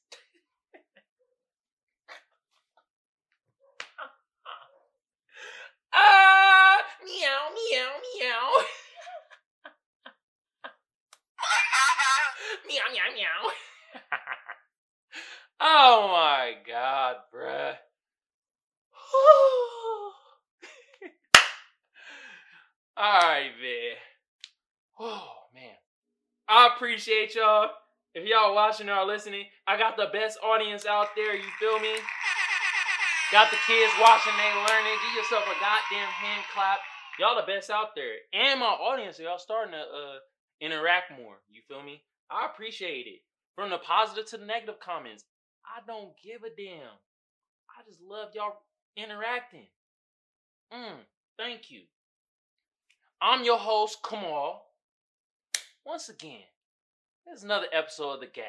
Ah, 5.99 6.77
meow, 7.05 7.49
meow, 7.55 7.89
meow. 8.21 8.49
meow, 12.69 12.83
meow, 12.93 13.15
meow. 13.15 13.51
oh 15.61 16.09
my 16.13 16.55
god, 16.67 17.17
bruh. 17.35 17.77
Alright, 22.99 23.53
man. 23.61 23.97
Oh, 24.99 25.29
man. 25.55 25.75
I 26.49 26.71
appreciate 26.97 27.35
y'all. 27.35 27.69
If 28.15 28.25
y'all 28.25 28.55
watching 28.55 28.89
or 28.89 29.05
listening, 29.05 29.45
I 29.67 29.77
got 29.77 29.99
the 29.99 30.09
best 30.15 30.39
audience 30.43 30.87
out 30.87 31.09
there, 31.15 31.37
you 31.37 31.45
feel 31.61 31.79
me? 31.79 31.93
Got 33.31 33.51
the 33.51 33.59
kids 33.67 33.93
watching, 34.01 34.33
they 34.33 34.49
learning. 34.65 34.97
Give 35.05 35.21
yourself 35.21 35.45
a 35.45 35.61
goddamn 35.61 36.09
hand 36.09 36.45
clap. 36.55 36.79
Y'all 37.21 37.37
the 37.37 37.53
best 37.53 37.69
out 37.69 37.95
there. 37.95 38.25
And 38.33 38.61
my 38.61 38.73
audience, 38.81 39.19
y'all 39.19 39.37
starting 39.37 39.73
to 39.73 39.79
uh, 39.79 40.19
interact 40.63 41.11
more. 41.11 41.37
You 41.51 41.61
feel 41.69 41.83
me? 41.83 42.03
I 42.31 42.47
appreciate 42.47 43.07
it. 43.07 43.21
From 43.57 43.69
the 43.69 43.77
positive 43.77 44.25
to 44.31 44.39
the 44.39 44.47
negative 44.47 44.81
comments. 44.81 45.25
I 45.67 45.85
don't 45.87 46.17
give 46.25 46.45
a 46.45 46.57
damn. 46.57 46.97
I 47.69 47.85
just 47.87 48.01
love 48.01 48.31
y'all 48.35 48.57
interacting. 48.97 49.67
Mm, 50.73 51.05
thank 51.39 51.71
you. 51.71 51.83
I'm 53.21 53.45
your 53.45 53.59
host, 53.59 53.99
Kamal. 54.03 54.63
Once 55.85 56.09
again, 56.09 56.41
this 57.27 57.39
is 57.39 57.45
another 57.45 57.67
episode 57.73 58.13
of 58.13 58.21
The 58.21 58.27
Gab. 58.27 58.45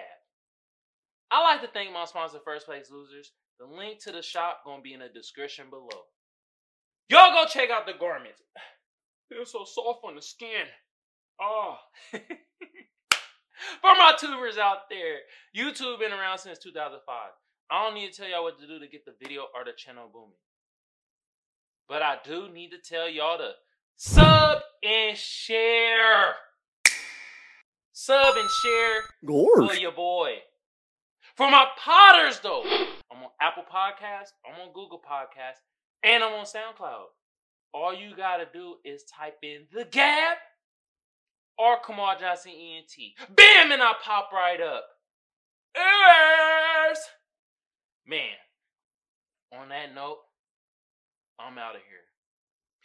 I 1.32 1.42
like 1.44 1.62
to 1.62 1.68
thank 1.68 1.92
my 1.92 2.06
sponsor, 2.06 2.40
First 2.46 2.66
Place 2.66 2.90
Losers. 2.92 3.32
The 3.60 3.66
link 3.66 4.00
to 4.04 4.12
the 4.12 4.22
shop 4.22 4.62
gonna 4.66 4.82
be 4.82 4.94
in 4.94 5.00
the 5.00 5.10
description 5.10 5.70
below. 5.70 6.06
Y'all 7.10 7.32
go 7.32 7.46
check 7.50 7.70
out 7.70 7.86
the 7.86 7.94
garments. 8.00 8.42
They're 9.30 9.46
so 9.46 9.66
soft 9.66 10.02
on 10.06 10.16
the 10.16 10.22
skin. 10.22 10.66
Oh. 11.42 11.78
For 12.14 12.22
my 13.84 14.14
tubers 14.18 14.58
out 14.58 14.90
there, 14.90 15.18
YouTube 15.56 16.00
been 16.00 16.14
around 16.14 16.38
since 16.38 16.60
2005. 16.60 17.02
I 17.70 17.84
don't 17.84 17.96
need 17.96 18.14
to 18.14 18.18
tell 18.22 18.30
y'all 18.30 18.44
what 18.44 18.60
to 18.60 18.68
do 18.68 18.80
to 18.80 18.88
get 18.88 19.04
the 19.06 19.14
video 19.22 19.48
or 19.56 19.66
the 19.66 19.72
channel 19.76 20.10
booming. 20.12 20.38
But 21.90 22.02
I 22.02 22.18
do 22.24 22.50
need 22.50 22.70
to 22.72 22.78
tell 22.78 23.10
y'all 23.10 23.38
to 23.38 23.52
sub 23.96 24.60
and 24.84 25.18
share. 25.18 26.36
Sub 28.00 28.38
and 28.38 28.48
share 28.48 29.02
for 29.26 29.74
your 29.74 29.92
boy. 29.92 30.36
For 31.36 31.50
my 31.50 31.66
potters 31.84 32.40
though, 32.42 32.62
I'm 33.12 33.24
on 33.24 33.32
Apple 33.42 33.64
Podcasts, 33.64 34.34
I'm 34.46 34.62
on 34.62 34.72
Google 34.72 35.02
Podcasts, 35.02 35.64
and 36.04 36.24
I'm 36.24 36.34
on 36.34 36.46
SoundCloud. 36.46 37.08
All 37.74 37.96
you 37.96 38.16
gotta 38.16 38.46
do 38.54 38.76
is 38.86 39.04
type 39.06 39.40
in 39.42 39.66
the 39.74 39.84
Gab 39.84 40.38
or 41.58 41.80
Kamal 41.80 42.20
Johnson 42.20 42.52
ENT. 42.52 42.94
Bam, 43.36 43.72
and 43.72 43.82
I 43.82 43.94
pop 44.04 44.30
right 44.32 44.62
up. 44.62 44.86
Yes! 45.76 47.00
Man, 48.06 48.38
on 49.60 49.70
that 49.70 49.96
note, 49.96 50.20
I'm 51.40 51.58
out 51.58 51.74
of 51.74 51.82
here. 51.82 52.06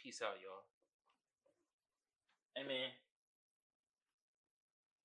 Peace 0.03 0.23
out, 0.23 0.39
y'all. 0.41 0.63
Man. 2.67 2.89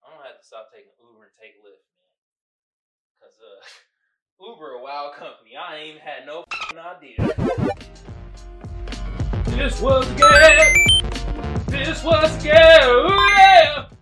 I'm 0.09 0.17
gonna 0.17 0.29
have 0.29 0.41
to 0.41 0.47
stop 0.47 0.73
taking 0.73 0.93
Uber 1.05 1.25
and 1.29 1.33
take 1.37 1.61
Lyft, 1.61 1.85
man. 2.01 2.09
Cause 3.21 3.37
uh, 3.45 3.61
Uber 4.41 4.81
a 4.81 4.83
wild 4.83 5.15
company. 5.17 5.53
I 5.55 5.77
ain't 5.77 5.89
even 5.89 6.01
had 6.01 6.25
no 6.25 6.45
idea. 6.79 7.19
This 9.55 9.81
was 9.83 10.07
good. 10.13 10.61
This 11.67 12.03
was 12.03 12.43
good. 12.43 13.98